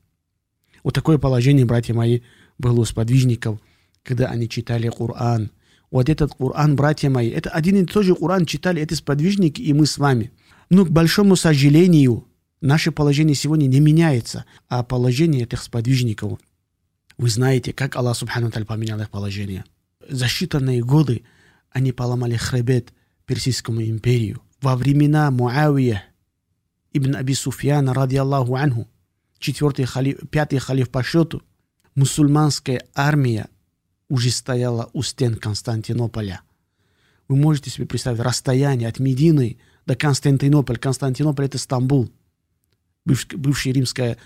Вот 0.82 0.94
такое 0.94 1.18
положение, 1.18 1.66
братья 1.66 1.92
мои, 1.92 2.20
было 2.56 2.80
у 2.80 2.84
сподвижников, 2.86 3.60
когда 4.02 4.28
они 4.28 4.48
читали 4.48 4.88
Коран. 4.88 5.50
Вот 5.90 6.08
этот 6.08 6.32
Коран, 6.32 6.74
братья 6.74 7.10
мои, 7.10 7.28
это 7.28 7.50
один 7.50 7.76
и 7.76 7.84
тот 7.84 8.06
же 8.06 8.14
Коран 8.14 8.46
читали 8.46 8.80
эти 8.80 8.94
сподвижники 8.94 9.60
и 9.60 9.74
мы 9.74 9.84
с 9.84 9.98
вами. 9.98 10.32
Но, 10.70 10.86
к 10.86 10.90
большому 10.90 11.36
сожалению, 11.36 12.29
наше 12.60 12.92
положение 12.92 13.34
сегодня 13.34 13.66
не 13.66 13.80
меняется, 13.80 14.44
а 14.68 14.82
положение 14.82 15.44
этих 15.44 15.62
сподвижников. 15.62 16.38
Вы 17.16 17.28
знаете, 17.28 17.72
как 17.72 17.96
Аллах 17.96 18.16
Субхану 18.16 18.50
Таль 18.50 18.64
поменял 18.64 19.00
их 19.00 19.10
положение. 19.10 19.64
За 20.08 20.26
считанные 20.26 20.80
годы 20.80 21.22
они 21.70 21.92
поломали 21.92 22.36
хребет 22.36 22.92
Персидскому 23.26 23.82
империю. 23.82 24.40
Во 24.60 24.76
времена 24.76 25.30
Муавия 25.30 26.04
ибн 26.92 27.16
Аби 27.16 27.34
Суфьяна, 27.34 27.94
ради 27.94 28.16
Аллаху 28.16 28.56
анху, 28.56 28.88
четвертый 29.38 29.84
халиф, 29.84 30.18
пятый 30.30 30.58
халиф 30.58 30.90
по 30.90 31.02
счету, 31.02 31.42
мусульманская 31.94 32.82
армия 32.94 33.48
уже 34.08 34.30
стояла 34.30 34.90
у 34.92 35.02
стен 35.02 35.36
Константинополя. 35.36 36.40
Вы 37.28 37.36
можете 37.36 37.70
себе 37.70 37.86
представить 37.86 38.20
расстояние 38.20 38.88
от 38.88 38.98
Медины 38.98 39.58
до 39.86 39.94
Константинополя. 39.94 40.78
Константинополь– 40.78 41.44
это 41.46 41.58
Стамбул, 41.58 42.10
бывшая, 43.04 43.36
бывшая 43.36 43.72
римская 43.72 44.16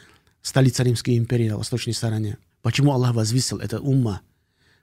столица 0.42 0.82
Римской 0.82 1.16
империи 1.16 1.48
на 1.48 1.58
восточной 1.58 1.94
стороне. 1.94 2.38
Почему 2.62 2.92
Аллах 2.92 3.14
возвысил 3.14 3.58
это 3.58 3.80
умма? 3.80 4.20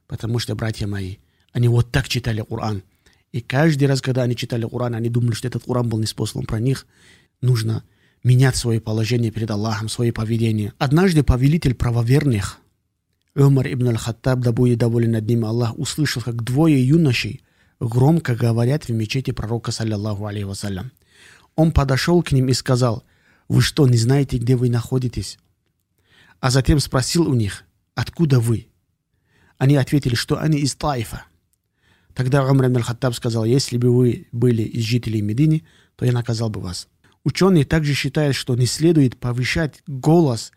Потому 0.07 0.39
что, 0.39 0.55
братья 0.55 0.87
мои, 0.87 1.17
они 1.53 1.67
вот 1.67 1.91
так 1.91 2.07
читали 2.07 2.43
Коран. 2.47 2.83
И 3.31 3.41
каждый 3.41 3.85
раз, 3.85 4.01
когда 4.01 4.23
они 4.23 4.35
читали 4.35 4.67
Коран, 4.67 4.95
они 4.95 5.09
думали, 5.09 5.33
что 5.33 5.47
этот 5.47 5.63
Коран 5.63 5.87
был 5.87 5.99
неспослан 5.99 6.45
про 6.45 6.59
них. 6.59 6.85
Нужно 7.41 7.83
менять 8.23 8.55
свое 8.55 8.79
положение 8.81 9.31
перед 9.31 9.49
Аллахом, 9.49 9.89
свое 9.89 10.11
поведение. 10.11 10.73
Однажды 10.77 11.23
повелитель 11.23 11.73
правоверных, 11.73 12.59
Умар 13.35 13.67
ибн 13.67 13.89
аль-Хаттаб, 13.89 14.39
да 14.39 14.51
будет 14.51 14.79
доволен 14.79 15.11
над 15.11 15.25
ним 15.25 15.45
Аллах, 15.45 15.77
услышал, 15.77 16.21
как 16.21 16.43
двое 16.43 16.85
юношей 16.85 17.41
громко 17.79 18.35
говорят 18.35 18.85
в 18.85 18.89
мечети 18.89 19.31
пророка, 19.31 19.71
саллиллаху 19.71 20.25
алейхи 20.25 20.43
вассалям. 20.43 20.91
Он 21.55 21.71
подошел 21.71 22.21
к 22.21 22.31
ним 22.31 22.49
и 22.49 22.53
сказал, 22.53 23.03
«Вы 23.51 23.61
что, 23.61 23.85
не 23.85 23.97
знаете, 23.97 24.37
где 24.37 24.55
вы 24.55 24.69
находитесь?» 24.69 25.37
А 26.39 26.51
затем 26.51 26.79
спросил 26.79 27.29
у 27.29 27.33
них, 27.33 27.65
«Откуда 27.95 28.39
вы?» 28.39 28.69
Они 29.57 29.75
ответили, 29.75 30.15
что 30.15 30.39
они 30.39 30.59
из 30.59 30.73
Таифа. 30.75 31.23
Тогда 32.13 32.45
Умар 32.45 32.67
аль-Хаттаб 32.67 33.13
сказал, 33.13 33.43
«Если 33.43 33.75
бы 33.75 33.93
вы 33.93 34.29
были 34.31 34.61
из 34.61 34.85
жителей 34.85 35.21
Медины, 35.21 35.65
то 35.97 36.05
я 36.05 36.13
наказал 36.13 36.49
бы 36.49 36.61
вас». 36.61 36.87
Ученые 37.25 37.65
также 37.65 37.93
считают, 37.93 38.37
что 38.37 38.55
не 38.55 38.65
следует 38.65 39.19
повышать 39.19 39.83
голос 39.85 40.53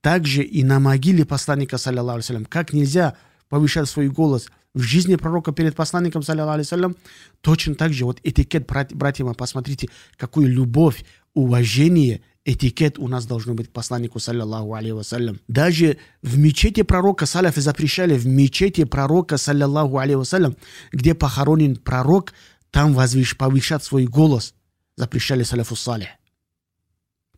также 0.00 0.42
и 0.42 0.64
на 0.64 0.80
могиле 0.80 1.26
посланника, 1.26 1.76
саллиллаху 1.76 2.20
алейhi 2.20 2.46
Как 2.46 2.72
нельзя 2.72 3.14
повышать 3.50 3.90
свой 3.90 4.08
голос 4.08 4.48
в 4.72 4.80
жизни 4.80 5.16
пророка 5.16 5.52
перед 5.52 5.76
посланником, 5.76 6.22
саллиллаху 6.22 6.60
алейhi 6.60 6.96
точно 7.42 7.74
так 7.74 7.92
же, 7.92 8.06
вот 8.06 8.20
этикет, 8.22 8.66
братья 8.66 9.26
мои, 9.26 9.34
посмотрите, 9.34 9.90
какую 10.16 10.48
любовь, 10.48 11.04
уважение, 11.34 12.22
этикет 12.52 12.98
у 12.98 13.08
нас 13.08 13.26
должно 13.26 13.54
быть 13.54 13.68
к 13.68 13.72
посланнику, 13.72 14.18
саллиллаху 14.18 14.74
алейhi 14.74 15.38
Даже 15.48 15.98
в 16.22 16.38
мечети 16.38 16.82
пророка, 16.82 17.26
саляфы 17.26 17.60
запрещали, 17.60 18.16
в 18.16 18.26
мечети 18.26 18.84
пророка, 18.84 19.36
саллиллаху 19.36 19.98
алейhi 19.98 20.56
где 20.92 21.14
похоронен 21.14 21.76
пророк, 21.76 22.32
там 22.70 22.94
возвыш, 22.94 23.36
повышать 23.36 23.84
свой 23.84 24.06
голос– 24.06 24.54
запрещали 24.98 25.44
саляфу 25.44 25.76
салих. 25.76 26.08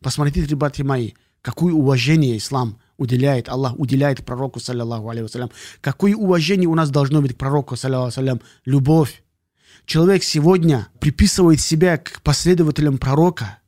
Посмотрите, 0.01 0.43
ребята 0.45 0.83
мои, 0.83 1.11
какое 1.41 1.73
уважение 1.73 2.37
ислам 2.37 2.79
уделяет, 2.97 3.49
Аллах 3.49 3.79
уделяет 3.79 4.25
пророку, 4.25 4.59
саллиллаху 4.59 5.09
алейhi 5.09 5.51
Какое 5.79 6.15
уважение 6.15 6.67
у 6.67 6.75
нас 6.75 6.89
должно 6.89 7.21
быть 7.21 7.35
к 7.35 7.37
пророку, 7.37 7.75
саллиллаху 7.75 8.19
алейhi 8.19 8.41
Любовь. 8.65 9.23
Человек 9.85 10.23
сегодня 10.23 10.87
приписывает 10.99 11.59
себя 11.61 11.97
к 11.97 12.21
последователям 12.23 12.97
пророка, 12.97 13.59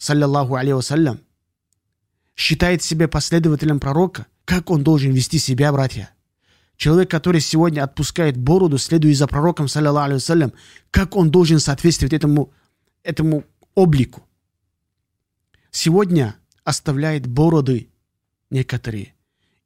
саллиллаху 0.00 0.56
алейhi 0.56 1.18
считает 2.34 2.82
себя 2.82 3.06
последователем 3.06 3.78
пророка. 3.78 4.26
Как 4.44 4.70
он 4.70 4.82
должен 4.82 5.12
вести 5.12 5.38
себя, 5.38 5.72
братья? 5.72 6.10
Человек, 6.76 7.10
который 7.10 7.42
сегодня 7.42 7.84
отпускает 7.84 8.36
бороду, 8.36 8.78
следуя 8.78 9.14
за 9.14 9.28
пророком, 9.28 9.68
саллиллаху 9.68 10.12
алейhi 10.12 10.52
как 10.90 11.14
он 11.14 11.30
должен 11.30 11.60
соответствовать 11.60 12.14
этому 12.14 12.52
этому 13.02 13.44
облику. 13.74 14.26
Сегодня 15.70 16.34
оставляет 16.64 17.26
бороды 17.26 17.88
некоторые 18.50 19.14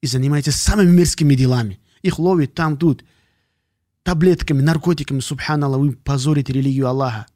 и 0.01 0.07
занимается 0.07 0.53
самыми 0.53 0.91
мирскими 0.91 1.35
делами. 1.35 1.81
Их 2.03 2.19
ловит 2.19 2.55
там, 2.55 2.77
тут, 2.77 3.05
таблетками, 4.03 4.61
наркотиками, 4.61 5.21
субханаллах, 5.21 5.81
вы 5.81 5.93
позорите 5.93 6.53
религию 6.53 6.89
Аллаха. 6.89 7.27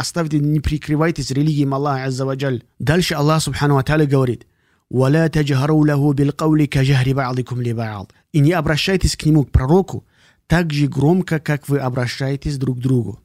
оставьте, 0.00 0.38
не 0.38 0.60
прикрывайтесь 0.60 1.30
религией 1.30 1.68
Аллаха 1.70 2.04
Аззаваджаль. 2.04 2.62
Дальше 2.78 3.14
Аллах 3.14 3.42
Субхану 3.42 3.76
Аталя 3.76 4.06
говорит, 4.06 4.46
«Валя 4.90 5.28
таджгару 5.28 5.78
лаху 5.78 6.12
билкаули 6.12 6.66
кажахри 6.66 7.12
ба'дикум 7.12 7.60
ли. 7.60 7.76
И 8.32 8.40
не 8.40 8.52
обращайтесь 8.52 9.16
к 9.16 9.24
нему, 9.26 9.44
к 9.44 9.50
пророку, 9.50 10.04
так 10.46 10.72
же 10.72 10.88
громко, 10.88 11.38
как 11.38 11.68
вы 11.68 11.78
обращаетесь 11.78 12.58
друг 12.58 12.78
к 12.78 12.80
другу. 12.80 13.20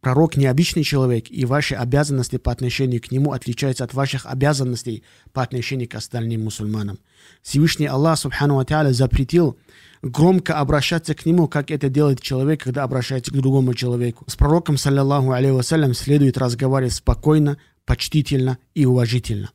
Пророк 0.00 0.36
необычный 0.36 0.82
человек, 0.82 1.30
и 1.30 1.44
ваши 1.44 1.74
обязанности 1.74 2.36
по 2.36 2.52
отношению 2.52 3.00
к 3.00 3.10
нему 3.10 3.32
отличаются 3.32 3.84
от 3.84 3.94
ваших 3.94 4.26
обязанностей 4.26 5.02
по 5.32 5.42
отношению 5.42 5.88
к 5.88 5.94
остальным 5.94 6.44
мусульманам. 6.44 6.98
Всевышний 7.42 7.86
Аллах, 7.86 8.18
субхану 8.18 8.56
ва 8.56 8.92
запретил 8.92 9.58
громко 10.02 10.58
обращаться 10.58 11.14
к 11.14 11.26
нему, 11.26 11.48
как 11.48 11.70
это 11.70 11.88
делает 11.88 12.20
человек, 12.20 12.62
когда 12.62 12.84
обращается 12.84 13.30
к 13.30 13.34
другому 13.34 13.74
человеку. 13.74 14.24
С 14.26 14.36
пророком, 14.36 14.78
саллиллаху 14.78 15.32
алейхи 15.32 15.92
следует 15.92 16.38
разговаривать 16.38 16.94
спокойно, 16.94 17.58
почтительно 17.84 18.58
и 18.74 18.86
уважительно. 18.86 19.50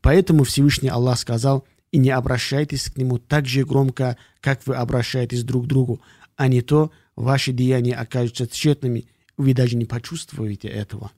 Поэтому 0.00 0.44
Всевышний 0.44 0.88
Аллах 0.88 1.18
сказал, 1.18 1.64
и 1.92 1.98
не 1.98 2.10
обращайтесь 2.10 2.90
к 2.90 2.96
нему 2.96 3.18
так 3.18 3.46
же 3.46 3.64
громко, 3.64 4.16
как 4.40 4.66
вы 4.66 4.76
обращаетесь 4.76 5.44
друг 5.44 5.64
к 5.64 5.68
другу, 5.68 6.00
а 6.36 6.48
не 6.48 6.62
то 6.62 6.90
ваши 7.16 7.52
деяния 7.52 7.94
окажутся 7.94 8.46
тщетными, 8.46 9.06
вы 9.40 9.54
даже 9.54 9.76
не 9.76 9.86
почувствуете 9.86 10.68
этого. 10.68 11.10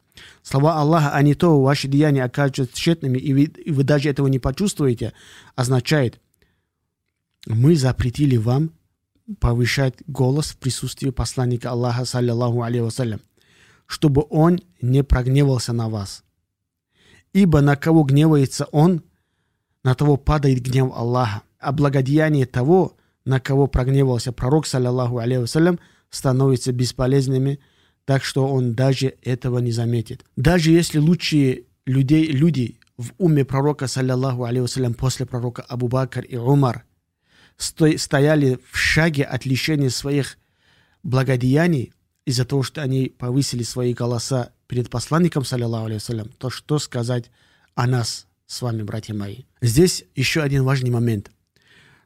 Слова 0.43 0.81
Аллаха, 0.81 1.13
а 1.13 1.23
не 1.23 1.35
то 1.35 1.61
ваши 1.61 1.89
деяния 1.89 2.25
окажутся 2.25 2.67
тщетными, 2.73 3.19
и 3.19 3.33
вы, 3.33 3.43
и 3.45 3.71
вы 3.71 3.83
даже 3.83 4.11
этого 4.11 4.27
не 4.29 4.39
почувствуете, 4.39 5.13
означает, 5.55 6.21
мы 7.47 7.75
запретили 7.77 8.37
вам 8.37 8.71
повышать 9.41 9.95
голос 10.07 10.51
в 10.51 10.57
присутствии 10.59 11.11
посланника 11.11 11.71
Аллаха, 11.71 12.05
саллиллаху 12.05 12.63
алейхи 12.63 13.19
чтобы 13.87 14.25
он 14.31 14.61
не 14.81 15.03
прогневался 15.03 15.73
на 15.73 15.89
вас. 15.89 16.25
Ибо 17.33 17.61
на 17.61 17.77
кого 17.77 18.05
гневается 18.05 18.67
он, 18.67 19.03
на 19.83 19.95
того 19.95 20.17
падает 20.17 20.61
гнев 20.61 20.93
Аллаха. 20.95 21.43
А 21.59 21.73
благодеяние 21.73 22.47
того, 22.47 22.97
на 23.25 23.41
кого 23.41 23.67
прогневался 23.67 24.33
пророк, 24.33 24.67
саллиллаху 24.67 25.19
алейхи 25.19 25.41
вассалям, 25.41 25.79
становится 26.11 26.73
бесполезными, 26.73 27.59
так 28.05 28.25
что 28.25 28.47
он 28.47 28.75
даже 28.75 29.15
этого 29.23 29.59
не 29.59 29.73
заметит. 29.73 30.25
Даже 30.37 30.71
если 30.71 30.99
лучшие 30.99 31.65
людей, 31.87 32.27
люди 32.27 32.79
в 32.97 33.13
уме 33.19 33.45
пророка, 33.45 33.87
саллиллаху 33.87 34.45
алейхи 34.45 34.93
после 34.93 35.27
пророка 35.27 35.63
Абу 35.63 35.89
Бакр 35.89 36.21
и 36.21 36.37
Умар, 36.37 36.85
стояли 37.57 38.59
в 38.71 38.77
шаге 38.77 39.25
от 39.25 39.45
лишения 39.45 39.91
своих 39.91 40.39
благодеяний 41.03 41.93
из-за 42.25 42.45
того, 42.45 42.63
что 42.63 42.83
они 42.83 43.09
повысили 43.09 43.63
свои 43.63 43.95
голоса 43.95 44.53
перед 44.67 44.91
посланником, 44.91 45.45
саллиллаху 45.45 45.87
алейхи 45.87 46.25
то 46.39 46.51
что 46.51 46.79
сказать 46.79 47.31
о 47.75 47.87
нас 47.87 48.27
с 48.47 48.63
вами, 48.63 48.83
братья 48.83 49.15
мои? 49.15 49.45
Здесь 49.61 50.05
еще 50.15 50.43
один 50.43 50.65
важный 50.65 50.91
момент. 50.91 51.31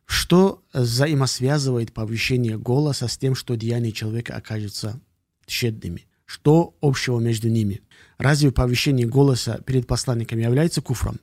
Что 0.04 0.62
взаимосвязывает 0.72 1.92
повышение 1.92 2.56
голоса 2.56 3.08
с 3.08 3.18
тем, 3.18 3.34
что 3.34 3.56
деяния 3.56 3.90
человека 3.90 4.36
окажутся 4.36 5.00
тщетными? 5.46 6.06
Что 6.24 6.76
общего 6.80 7.18
между 7.20 7.48
ними? 7.48 7.82
Разве 8.18 8.50
повышение 8.50 9.06
голоса 9.06 9.60
перед 9.64 9.86
посланником 9.86 10.38
является 10.38 10.82
куфром? 10.82 11.20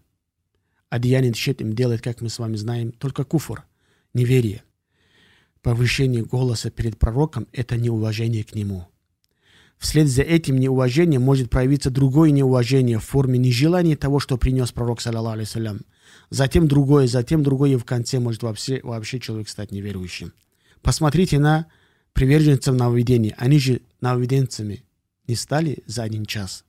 А 0.90 1.00
деяние 1.00 1.34
тщетным 1.34 1.74
делает, 1.74 2.02
как 2.02 2.22
мы 2.22 2.30
с 2.30 2.40
вами 2.40 2.56
знаем, 2.56 2.92
только 2.92 3.24
куфр, 3.24 3.64
неверие. 4.14 4.64
Повышение 5.62 6.24
голоса 6.24 6.70
перед 6.70 6.98
пророком– 6.98 7.48
это 7.52 7.78
неуважение 7.78 8.44
к 8.44 8.56
нему– 8.56 8.88
Вслед 9.84 10.08
за 10.08 10.22
этим 10.22 10.62
неуважением 10.62 11.22
может 11.24 11.50
проявиться 11.50 11.90
другое 11.90 12.32
неуважение 12.32 13.00
в 13.00 13.04
форме 13.04 13.38
нежелания 13.38 13.98
того, 13.98 14.22
что 14.22 14.38
принес 14.38 14.72
пророк, 14.72 15.02
саллиллаху 15.02 15.44
Затем 16.30 16.70
другое, 16.70 17.06
затем 17.08 17.44
другое, 17.44 17.72
и 17.72 17.76
в 17.76 17.84
конце 17.84 18.20
может 18.20 18.44
вообще, 18.44 18.80
вообще 18.82 19.20
человек 19.20 19.50
стать 19.50 19.72
неверующим. 19.72 20.32
Посмотрите 20.82 21.38
на 21.38 21.66
приверженцев 22.14 22.76
нововведения. 22.76 23.36
Они 23.38 23.60
же 23.60 23.82
нововведенцами 24.02 24.84
не 25.28 25.36
стали 25.36 25.84
за 25.86 26.04
один 26.04 26.26
час. 26.26 26.64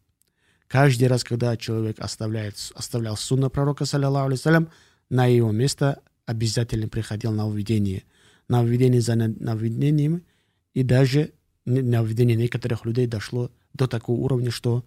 Каждый 0.67 1.09
раз, 1.09 1.23
когда 1.25 1.57
человек 1.57 2.01
оставляет, 2.01 2.57
оставлял 2.75 3.17
сунна 3.17 3.49
пророка, 3.51 3.85
саллиллаху 3.85 4.31
алейhi 4.31 4.69
на 5.11 5.27
его 5.27 5.53
место 5.53 6.01
обязательно 6.27 6.89
приходил 6.89 7.33
нововведение. 7.33 8.05
Нововведение 8.49 9.01
за 9.01 9.15
нововведением 9.15 10.25
и 10.73 10.83
даже 10.83 11.33
на 11.65 12.03
введение 12.03 12.37
некоторых 12.37 12.85
людей 12.85 13.07
дошло 13.07 13.51
до 13.73 13.87
такого 13.87 14.21
уровня, 14.21 14.51
что 14.51 14.85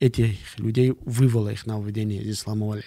этих 0.00 0.58
людей 0.58 0.94
вывело 1.00 1.50
их 1.50 1.66
на 1.66 1.80
введение 1.80 2.22
из 2.22 2.38
ислама. 2.38 2.78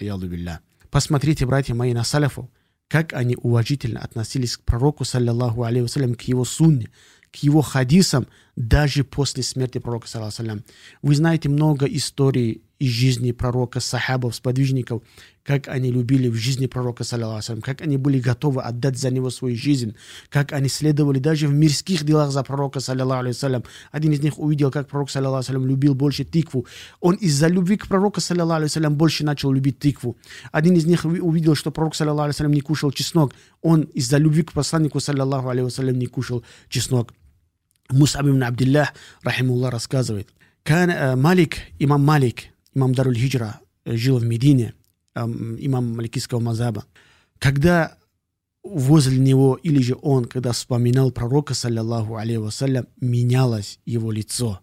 Посмотрите, 0.90 1.46
братья 1.46 1.74
мои, 1.74 1.92
на 1.92 2.04
саляфов, 2.04 2.48
как 2.90 3.12
они 3.12 3.36
уважительно 3.40 4.00
относились 4.00 4.56
к 4.56 4.64
пророку, 4.64 5.04
саллиллаху 5.04 5.62
алейhi 5.62 6.14
к 6.16 6.22
его 6.22 6.44
сунне, 6.44 6.90
к 7.30 7.36
его 7.36 7.62
хадисам, 7.62 8.26
даже 8.56 9.04
после 9.04 9.44
смерти 9.44 9.78
пророка, 9.78 10.08
саллиллаху 10.08 10.64
Вы 11.00 11.14
знаете 11.14 11.48
много 11.48 11.86
историй 11.86 12.64
из 12.80 12.90
жизни 12.90 13.32
пророка, 13.32 13.78
сахабов, 13.78 14.34
сподвижников, 14.34 15.02
как 15.44 15.68
они 15.68 15.92
любили 15.92 16.28
в 16.28 16.34
жизни 16.34 16.66
пророка, 16.66 17.04
саллиллаху 17.04 17.60
как 17.60 17.82
они 17.82 17.98
были 17.98 18.18
готовы 18.18 18.62
отдать 18.62 18.98
за 18.98 19.10
него 19.10 19.28
свою 19.30 19.54
жизнь, 19.54 19.94
как 20.30 20.52
они 20.52 20.68
следовали 20.68 21.18
даже 21.18 21.46
в 21.46 21.52
мирских 21.52 22.04
делах 22.04 22.30
за 22.30 22.42
пророка, 22.42 22.80
саллиллаху 22.80 23.64
Один 23.92 24.12
из 24.12 24.22
них 24.22 24.38
увидел, 24.38 24.70
как 24.70 24.88
пророк, 24.88 25.10
саллиллаху 25.10 25.52
любил 25.52 25.94
больше 25.94 26.24
тыкву. 26.24 26.66
Он 27.00 27.16
из-за 27.16 27.48
любви 27.48 27.76
к 27.76 27.86
пророку, 27.86 28.20
саллиллаху 28.20 28.90
больше 28.90 29.24
начал 29.24 29.52
любить 29.52 29.78
тыкву. 29.78 30.16
Один 30.50 30.74
из 30.74 30.86
них 30.86 31.04
увидел, 31.04 31.54
что 31.54 31.70
пророк, 31.70 31.94
саллиллаху 31.94 32.44
не 32.44 32.62
кушал 32.62 32.92
чеснок. 32.92 33.34
Он 33.60 33.82
из-за 33.82 34.16
любви 34.16 34.42
к 34.42 34.52
посланнику, 34.52 35.00
саллиллаху 35.00 35.52
не 35.52 36.06
кушал 36.06 36.42
чеснок. 36.70 37.12
Мусаб 37.90 38.22
ибн 38.22 38.44
Абдиллах, 38.44 38.94
рахимуллах, 39.22 39.72
рассказывает. 39.72 40.28
Кан, 40.62 40.90
э, 40.90 41.16
Малик, 41.16 41.56
имам 41.78 42.04
Малик, 42.04 42.44
имам 42.80 42.94
Даруль 42.94 43.16
Хиджра, 43.16 43.60
э, 43.84 43.96
жил 43.96 44.18
в 44.18 44.24
Медине, 44.24 44.74
имам 45.14 45.96
Маликийского 45.96 46.40
мазаба. 46.40 46.84
Когда 47.38 47.96
возле 48.62 49.18
него, 49.18 49.56
или 49.56 49.82
же 49.82 49.96
он, 50.00 50.24
когда 50.24 50.52
вспоминал 50.52 51.10
пророка, 51.10 51.54
саллиллаху 51.54 52.16
алейhi 52.16 52.38
вассалям, 52.38 52.86
менялось 53.00 53.80
его 53.84 54.10
лицо. 54.10 54.60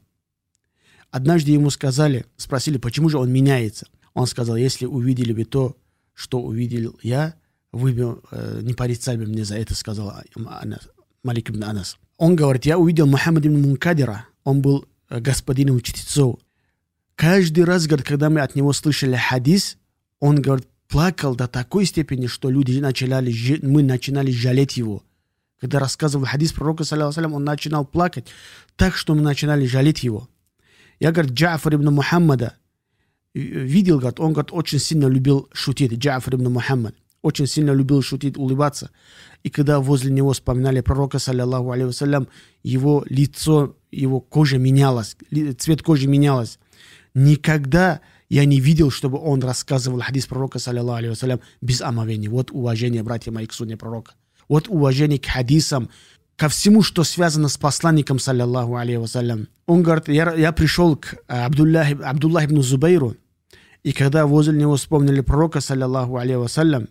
Однажды 1.11 1.51
ему 1.51 1.69
сказали, 1.69 2.25
спросили, 2.37 2.77
почему 2.77 3.09
же 3.09 3.17
он 3.17 3.31
меняется. 3.31 3.87
Он 4.13 4.27
сказал, 4.27 4.55
если 4.55 4.85
увидели 4.85 5.33
бы 5.33 5.45
то, 5.45 5.77
что 6.13 6.41
увидел 6.41 6.97
я, 7.01 7.35
вы 7.71 7.93
бы 7.93 8.21
э, 8.31 8.59
не 8.63 8.73
порицали 8.73 9.17
бы 9.17 9.25
мне 9.25 9.45
за 9.45 9.57
это, 9.57 9.75
сказал 9.75 10.13
Анас, 10.45 10.89
Малик 11.23 11.49
ибн 11.49 11.63
Анас. 11.63 11.97
Он 12.17 12.35
говорит, 12.35 12.65
я 12.65 12.77
увидел 12.77 13.05
Мухаммад 13.05 13.45
ибн 13.45 13.61
Мункадира, 13.61 14.25
он 14.43 14.61
был 14.61 14.85
э, 15.09 15.19
господином 15.19 15.81
чтецов, 15.81 16.39
Каждый 17.17 17.63
раз, 17.63 17.87
говорит, 17.87 18.05
когда 18.05 18.29
мы 18.29 18.41
от 18.41 18.53
него 18.53 18.71
слышали 18.73 19.15
хадис, 19.15 19.77
он, 20.19 20.39
говорит, 20.39 20.67
плакал 20.87 21.35
до 21.35 21.47
такой 21.47 21.85
степени, 21.85 22.27
что 22.27 22.51
люди 22.51 22.79
начинали, 22.79 23.59
мы 23.63 23.81
начинали 23.81 24.29
жалеть 24.29 24.77
его. 24.77 25.01
Когда 25.59 25.79
рассказывал 25.79 26.27
хадис 26.27 26.53
пророка, 26.53 26.83
салям, 26.83 27.33
он 27.33 27.43
начинал 27.43 27.85
плакать, 27.85 28.27
так 28.75 28.95
что 28.95 29.15
мы 29.15 29.21
начинали 29.21 29.65
жалеть 29.65 30.03
его. 30.03 30.29
Я, 30.99 31.11
говорит, 31.11 31.31
Джафар 31.31 31.73
ибн 31.73 31.91
Мухаммада 31.91 32.53
видел, 33.33 33.97
говорит, 33.97 34.19
он, 34.19 34.33
говорит, 34.33 34.53
очень 34.53 34.77
сильно 34.77 35.07
любил 35.07 35.49
шутить, 35.53 35.93
Джафар 35.93 36.35
ибн 36.35 36.51
Мухаммад, 36.51 36.93
очень 37.23 37.47
сильно 37.47 37.71
любил 37.71 38.03
шутить, 38.03 38.37
улыбаться. 38.37 38.91
И 39.41 39.49
когда 39.49 39.79
возле 39.79 40.11
него 40.11 40.33
вспоминали 40.33 40.81
пророка, 40.81 41.17
саллиллаху 41.17 41.71
алейhi 41.71 42.27
его 42.61 43.03
лицо, 43.09 43.75
его 43.89 44.19
кожа 44.19 44.59
менялась, 44.59 45.17
цвет 45.57 45.81
кожи 45.81 46.07
менялась. 46.07 46.59
Никогда 47.17 48.01
я 48.29 48.45
не 48.45 48.59
видел, 48.59 48.91
чтобы 48.91 49.17
он 49.17 49.41
рассказывал 49.41 50.01
хадис 50.01 50.27
пророка, 50.27 50.59
саллиллаху 50.59 51.03
алейhi 51.03 51.41
без 51.61 51.81
омовения. 51.81 52.29
Вот 52.29 52.51
уважение, 52.51 53.01
братья 53.01 53.31
мои, 53.31 53.47
к 53.47 53.53
суне 53.53 53.75
пророка. 53.75 54.11
Вот 54.47 54.67
уважение 54.67 55.17
к 55.17 55.25
хадисам, 55.25 55.89
ко 56.35 56.47
всему, 56.47 56.83
что 56.83 57.03
связано 57.03 57.47
с 57.47 57.57
посланником, 57.57 58.19
саллиллаху 58.19 58.75
алейhi 58.75 58.99
вассалям. 58.99 59.47
Он 59.65 59.81
говорит, 59.81 60.09
я, 60.09 60.31
я 60.35 60.51
пришел 60.51 60.95
к 60.95 61.15
Абдуллах, 61.27 61.99
Абдуллах 62.03 62.45
ибн 62.45 62.61
Зубайру, 62.61 63.15
и 63.81 63.93
когда 63.93 64.27
возле 64.27 64.53
него 64.53 64.75
вспомнили 64.75 65.21
пророка, 65.21 65.59
саллиллаху 65.59 66.17
алейhi 66.17 66.37
вассалям, 66.37 66.87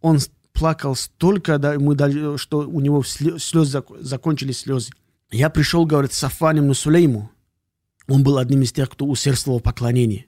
он 0.00 0.18
плакал 0.54 0.96
столько, 0.96 1.56
да, 1.58 1.74
ему 1.74 1.94
даже, 1.94 2.36
что 2.36 2.68
у 2.68 2.80
него 2.80 3.04
слезы 3.04 3.84
закончились 4.00 4.58
слезы. 4.58 4.90
Я 5.30 5.50
пришел, 5.50 5.86
говорит, 5.86 6.12
Сафан 6.12 6.58
ибн 6.58 6.74
Сулейму, 6.74 7.30
он 8.08 8.22
был 8.22 8.38
одним 8.38 8.62
из 8.62 8.72
тех, 8.72 8.88
кто 8.88 9.06
усердствовал 9.06 9.60
в 9.60 9.62
поклонении. 9.62 10.26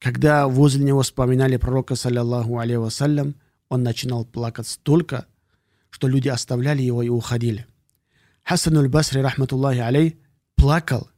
Когда 0.00 0.48
возле 0.48 0.84
него 0.84 1.02
вспоминали 1.02 1.56
пророка, 1.56 1.94
саллиллаху 1.94 2.58
алейhi 2.58 2.78
вассалям, 2.78 3.36
он 3.68 3.84
начинал 3.84 4.24
плакать 4.24 4.66
столько, 4.66 5.26
что 5.90 6.08
люди 6.08 6.28
оставляли 6.28 6.82
его 6.82 7.02
и 7.02 7.08
уходили. 7.08 7.66
Хасан 8.42 8.76
аль-Басри, 8.76 9.20
рахматуллахи 9.20 9.78
алей, 9.78 10.18
плакал, 10.56 11.08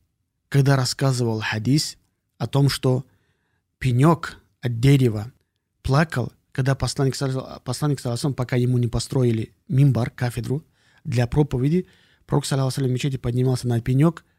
когда 0.50 0.76
рассказывал 0.76 1.40
хадис 1.40 1.96
о 2.36 2.46
том, 2.46 2.68
что 2.68 3.06
пенек 3.78 4.36
от 4.60 4.80
дерева 4.80 5.32
плакал, 5.82 6.32
когда 6.52 6.74
посланник, 6.74 7.16
посланник 7.64 8.00
пока 8.36 8.56
ему 8.56 8.76
не 8.76 8.86
построили 8.86 9.54
мимбар, 9.68 10.10
кафедру 10.10 10.62
для 11.04 11.26
проповеди, 11.26 11.86
пророк, 12.26 12.44
саллиллаху 12.44 12.82
в 12.82 12.90
мечети 12.90 13.16
поднимался 13.16 13.66
на 13.66 13.80
пенек– 13.80 14.26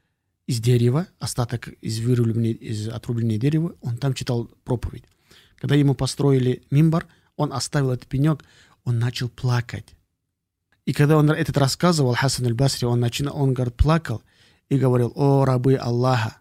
из 0.47 0.59
дерева, 0.59 1.07
остаток 1.19 1.69
из 1.81 1.99
вырубленного, 1.99 2.53
из 2.53 2.87
отрубленного 2.89 3.39
дерева, 3.39 3.75
он 3.81 3.97
там 3.97 4.13
читал 4.13 4.45
проповедь. 4.63 5.03
Когда 5.57 5.75
ему 5.75 5.95
построили 5.95 6.63
мимбар, 6.69 7.07
он 7.35 7.51
оставил 7.51 7.91
этот 7.91 8.07
пенек, 8.07 8.43
он 8.83 8.99
начал 8.99 9.29
плакать. 9.29 9.95
И 10.85 10.93
когда 10.93 11.17
он 11.17 11.31
этот 11.31 11.57
рассказывал, 11.57 12.13
Хасан 12.13 12.45
аль-Басри, 12.45 12.85
он, 12.85 12.99
начинал, 12.99 13.35
он 13.41 13.53
говорит, 13.53 13.75
плакал 13.75 14.21
и 14.69 14.77
говорил, 14.77 15.11
о 15.15 15.45
рабы 15.45 15.75
Аллаха, 15.75 16.37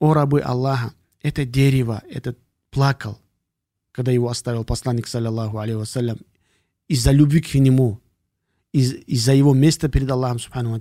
о 0.00 0.12
рабы 0.12 0.40
Аллаха, 0.40 0.92
это 1.22 1.44
дерево, 1.44 2.02
этот 2.10 2.38
плакал, 2.70 3.18
когда 3.92 4.10
его 4.10 4.28
оставил 4.28 4.64
посланник, 4.64 5.06
саллиллаху 5.06 5.58
алейhi 5.58 5.76
вассалям, 5.76 6.18
из-за 6.88 7.12
любви 7.12 7.40
к 7.40 7.54
нему, 7.54 8.00
из- 8.72 8.94
из-за 9.06 9.32
его 9.34 9.54
места 9.54 9.88
перед 9.88 10.10
Аллахом, 10.10 10.40
субхану 10.40 10.72
ва 10.72 10.80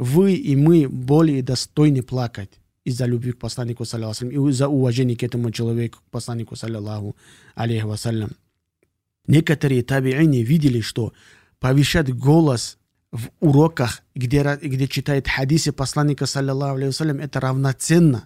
Вы 0.00 0.32
и 0.32 0.56
мы 0.56 0.88
более 0.88 1.42
достойны 1.42 2.02
плакать 2.02 2.48
из-за 2.84 3.04
любви 3.04 3.32
к 3.32 3.38
посланнику, 3.38 3.84
саллиллаху 3.84 4.24
и 4.24 4.50
из-за 4.50 4.66
уважения 4.66 5.14
к 5.14 5.22
этому 5.22 5.50
человеку, 5.50 5.98
к 5.98 6.10
посланнику, 6.10 6.56
саллиллаху 6.56 7.16
алейхи 7.54 7.84
вассалям. 7.84 8.30
Некоторые 9.26 9.82
табиини 9.82 10.38
видели, 10.38 10.80
что 10.80 11.12
повышать 11.58 12.14
голос 12.14 12.78
в 13.12 13.28
уроках, 13.40 14.00
где, 14.14 14.42
где 14.62 14.88
читает 14.88 15.28
хадисы 15.28 15.70
посланника, 15.70 16.24
саллиллаху 16.24 16.78
алейhi 16.78 17.22
это 17.22 17.38
равноценно 17.38 18.24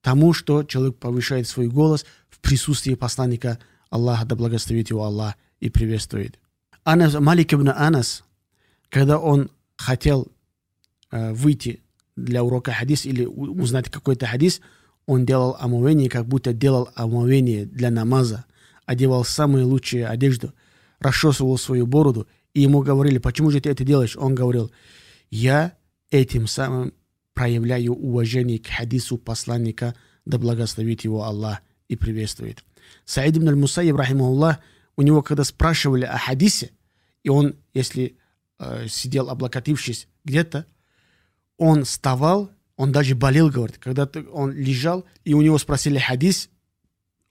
тому, 0.00 0.32
что 0.32 0.64
человек 0.64 0.96
повышает 0.96 1.46
свой 1.46 1.68
голос 1.68 2.06
в 2.30 2.40
присутствии 2.40 2.94
посланника 2.94 3.58
Аллаха, 3.90 4.24
да 4.24 4.36
благословит 4.36 4.88
его 4.88 5.04
Аллах 5.04 5.34
и 5.60 5.68
приветствует. 5.68 6.38
Анас, 6.82 7.12
Малик 7.12 7.52
ибн 7.52 7.68
Анас, 7.76 8.24
когда 8.88 9.18
он 9.18 9.50
хотел 9.76 10.32
выйти 11.12 11.82
для 12.16 12.42
урока 12.42 12.72
хадис 12.72 13.06
или 13.06 13.24
узнать 13.24 13.90
какой-то 13.90 14.26
хадис, 14.26 14.60
он 15.06 15.26
делал 15.26 15.56
омовение, 15.58 16.08
как 16.08 16.26
будто 16.26 16.52
делал 16.52 16.88
омовение 16.94 17.66
для 17.66 17.90
намаза, 17.90 18.44
одевал 18.86 19.24
самые 19.24 19.64
лучшие 19.64 20.06
одежду, 20.06 20.52
расчесывал 20.98 21.58
свою 21.58 21.86
бороду, 21.86 22.26
и 22.54 22.62
ему 22.62 22.82
говорили, 22.82 23.18
почему 23.18 23.50
же 23.50 23.60
ты 23.60 23.70
это 23.70 23.84
делаешь? 23.84 24.16
Он 24.16 24.34
говорил, 24.34 24.70
я 25.30 25.76
этим 26.10 26.46
самым 26.46 26.92
проявляю 27.34 27.94
уважение 27.94 28.58
к 28.58 28.66
хадису 28.66 29.18
посланника, 29.18 29.94
да 30.24 30.38
благословит 30.38 31.02
его 31.02 31.24
Аллах 31.24 31.60
и 31.88 31.96
приветствует. 31.96 32.64
Саид 33.04 33.36
ибн 33.36 33.48
аль-Мусайиб, 33.48 33.96
рахимахуллах, 33.96 34.58
у 34.96 35.02
него 35.02 35.22
когда 35.22 35.44
спрашивали 35.44 36.04
о 36.04 36.18
хадисе, 36.18 36.70
и 37.22 37.28
он, 37.28 37.56
если 37.72 38.16
э, 38.58 38.86
сидел 38.88 39.30
облокотившись 39.30 40.08
где-то, 40.24 40.66
он 41.62 41.84
вставал, 41.84 42.50
он 42.76 42.90
даже 42.90 43.14
болел, 43.14 43.48
говорит, 43.48 43.78
когда 43.78 44.10
он 44.32 44.50
лежал, 44.50 45.04
и 45.22 45.32
у 45.32 45.42
него 45.42 45.58
спросили 45.58 45.96
хадис, 45.96 46.50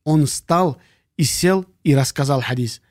он 0.05 0.25
встал 0.25 0.77
и 1.17 1.23
сел 1.23 1.65
и 1.83 1.93
рассказал 1.93 2.41
хадис. 2.41 2.81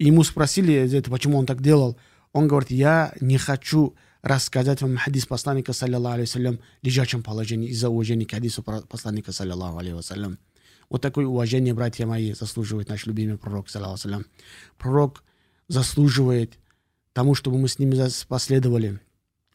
Ему 0.00 0.24
спросили, 0.24 1.00
почему 1.02 1.38
он 1.38 1.46
так 1.46 1.62
делал. 1.62 1.96
Он 2.32 2.48
говорит, 2.48 2.72
я 2.72 3.14
не 3.20 3.38
хочу 3.38 3.94
рассказать 4.22 4.82
вам 4.82 4.96
хадис 4.96 5.26
посланника, 5.26 5.72
саллиллаху 5.72 6.18
алейhi 6.18 6.56
в 6.56 6.84
лежачем 6.84 7.22
положении 7.22 7.68
из-за 7.68 7.88
уважения 7.88 8.26
к 8.26 8.32
хадису 8.32 8.64
посланника, 8.64 9.30
саллиллаху 9.30 9.78
алейhi 9.78 10.36
Вот 10.90 11.02
такое 11.02 11.26
уважение, 11.26 11.72
братья 11.72 12.04
мои, 12.04 12.32
заслуживает 12.32 12.88
наш 12.88 13.06
любимый 13.06 13.38
пророк, 13.38 13.68
саллиллаху 13.68 14.24
Пророк 14.76 15.22
заслуживает 15.68 16.58
тому, 17.12 17.36
чтобы 17.36 17.58
мы 17.58 17.68
с 17.68 17.78
ним 17.78 17.92
последовали 18.26 19.00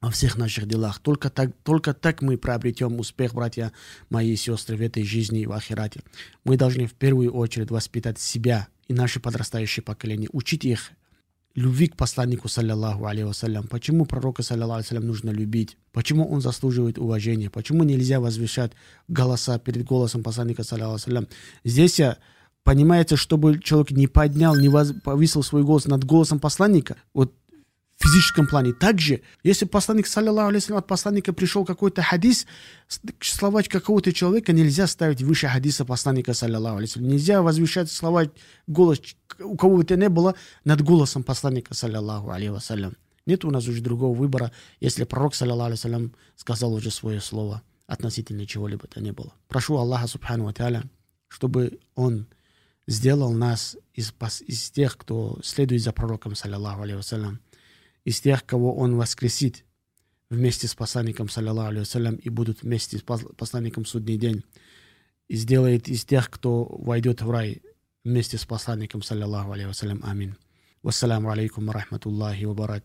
во 0.03 0.11
всех 0.11 0.37
наших 0.37 0.67
делах. 0.67 0.99
Только 0.99 1.29
так, 1.29 1.51
только 1.63 1.93
так 1.93 2.21
мы 2.21 2.37
приобретем 2.37 2.99
успех, 2.99 3.33
братья 3.33 3.71
мои 4.09 4.33
и 4.33 4.35
сестры, 4.35 4.75
в 4.75 4.81
этой 4.81 5.05
жизни 5.05 5.41
и 5.41 5.45
в 5.45 5.53
ахирате. 5.53 6.01
Мы 6.43 6.57
должны 6.57 6.87
в 6.87 6.93
первую 6.93 7.31
очередь 7.31 7.71
воспитать 7.71 8.19
себя 8.19 8.67
и 8.89 8.93
наше 8.93 9.21
подрастающее 9.21 9.81
поколение, 9.81 10.29
учить 10.33 10.65
их 10.65 10.91
любви 11.55 11.87
к 11.87 11.95
посланнику, 11.95 12.49
саллиллаху 12.49 12.99
вассалям. 12.99 13.65
Почему 13.67 14.05
пророка, 14.05 14.43
саллиллаху 14.43 14.81
алейhi 14.81 14.99
нужно 14.99 15.29
любить? 15.29 15.77
Почему 15.93 16.29
он 16.29 16.41
заслуживает 16.41 16.97
уважения? 16.97 17.49
Почему 17.49 17.85
нельзя 17.85 18.19
возвышать 18.19 18.73
голоса 19.07 19.57
перед 19.57 19.85
голосом 19.85 20.21
посланника, 20.21 20.63
саллиллаху 20.63 21.09
алейhi 21.09 21.29
Здесь 21.63 22.01
понимается, 22.65 23.15
чтобы 23.15 23.57
человек 23.61 23.91
не 23.91 24.07
поднял, 24.07 24.53
не 24.57 24.69
повысил 24.99 25.43
свой 25.43 25.63
голос 25.63 25.85
над 25.85 26.03
голосом 26.03 26.41
посланника. 26.41 26.97
Вот 27.13 27.33
физическом 27.97 28.47
плане. 28.47 28.73
Также, 28.73 29.21
если 29.43 29.65
посланник, 29.65 30.07
саллиллаху 30.07 30.51
алейhi 30.51 30.77
от 30.77 30.87
посланника 30.87 31.33
пришел 31.33 31.65
какой-то 31.65 32.01
хадис, 32.01 32.45
слова 33.19 33.61
какого-то 33.63 34.13
человека 34.13 34.53
нельзя 34.53 34.87
ставить 34.87 35.21
выше 35.21 35.47
хадиса 35.47 35.85
посланника, 35.85 36.33
саллиллаху 36.33 36.79
алейhi 36.79 36.99
Нельзя 36.99 37.41
возвещать 37.41 37.91
слова, 37.91 38.25
голос, 38.67 38.99
у 39.39 39.55
кого 39.55 39.77
бы 39.77 39.83
то 39.83 39.95
ни 39.95 40.07
было, 40.07 40.35
над 40.65 40.81
голосом 40.81 41.23
посланника, 41.23 41.73
саллиллаху 41.73 42.29
алейhi 42.29 42.95
Нет 43.25 43.45
у 43.45 43.51
нас 43.51 43.67
уже 43.67 43.81
другого 43.81 44.15
выбора, 44.15 44.51
если 44.79 45.03
пророк, 45.03 45.35
саллиллаху 45.35 45.73
алейhi 45.73 46.11
сказал 46.35 46.73
уже 46.73 46.91
свое 46.91 47.21
слово 47.21 47.61
относительно 47.87 48.45
чего-либо 48.45 48.87
то 48.87 49.01
ни 49.01 49.11
было. 49.11 49.33
Прошу 49.47 49.77
Аллаха, 49.77 50.07
субхану 50.07 50.45
ва 50.45 50.83
чтобы 51.27 51.79
Он 51.95 52.27
сделал 52.87 53.31
нас 53.31 53.77
из, 53.93 54.13
из 54.47 54.71
тех, 54.71 54.97
кто 54.97 55.39
следует 55.43 55.81
за 55.81 55.91
пророком, 55.91 56.35
саллиллаху 56.35 56.83
алейhi 56.83 57.37
из 58.05 58.21
тех, 58.21 58.45
кого 58.45 58.75
Он 58.75 58.95
воскресит 58.95 59.65
вместе 60.29 60.67
с 60.67 60.75
посланником, 60.75 61.29
саллиллаху 61.29 61.73
алейhi 61.73 62.19
и 62.19 62.29
будут 62.29 62.63
вместе 62.63 62.97
с 62.97 63.01
посланником 63.01 63.83
в 63.83 63.89
судный 63.89 64.17
день. 64.17 64.43
И 65.27 65.35
сделает 65.35 65.87
из 65.87 66.03
тех, 66.05 66.29
кто 66.29 66.65
войдет 66.65 67.21
в 67.21 67.31
рай 67.31 67.61
вместе 68.03 68.37
с 68.37 68.45
посланником, 68.45 69.01
саллиллаху 69.01 69.53
алейhi 69.53 69.99
Амин. 70.03 70.37
Вассаламу 70.81 71.29
алейкум 71.29 71.67
ва 71.67 71.73
рахматуллахи 71.73 72.45
ва. 72.45 72.81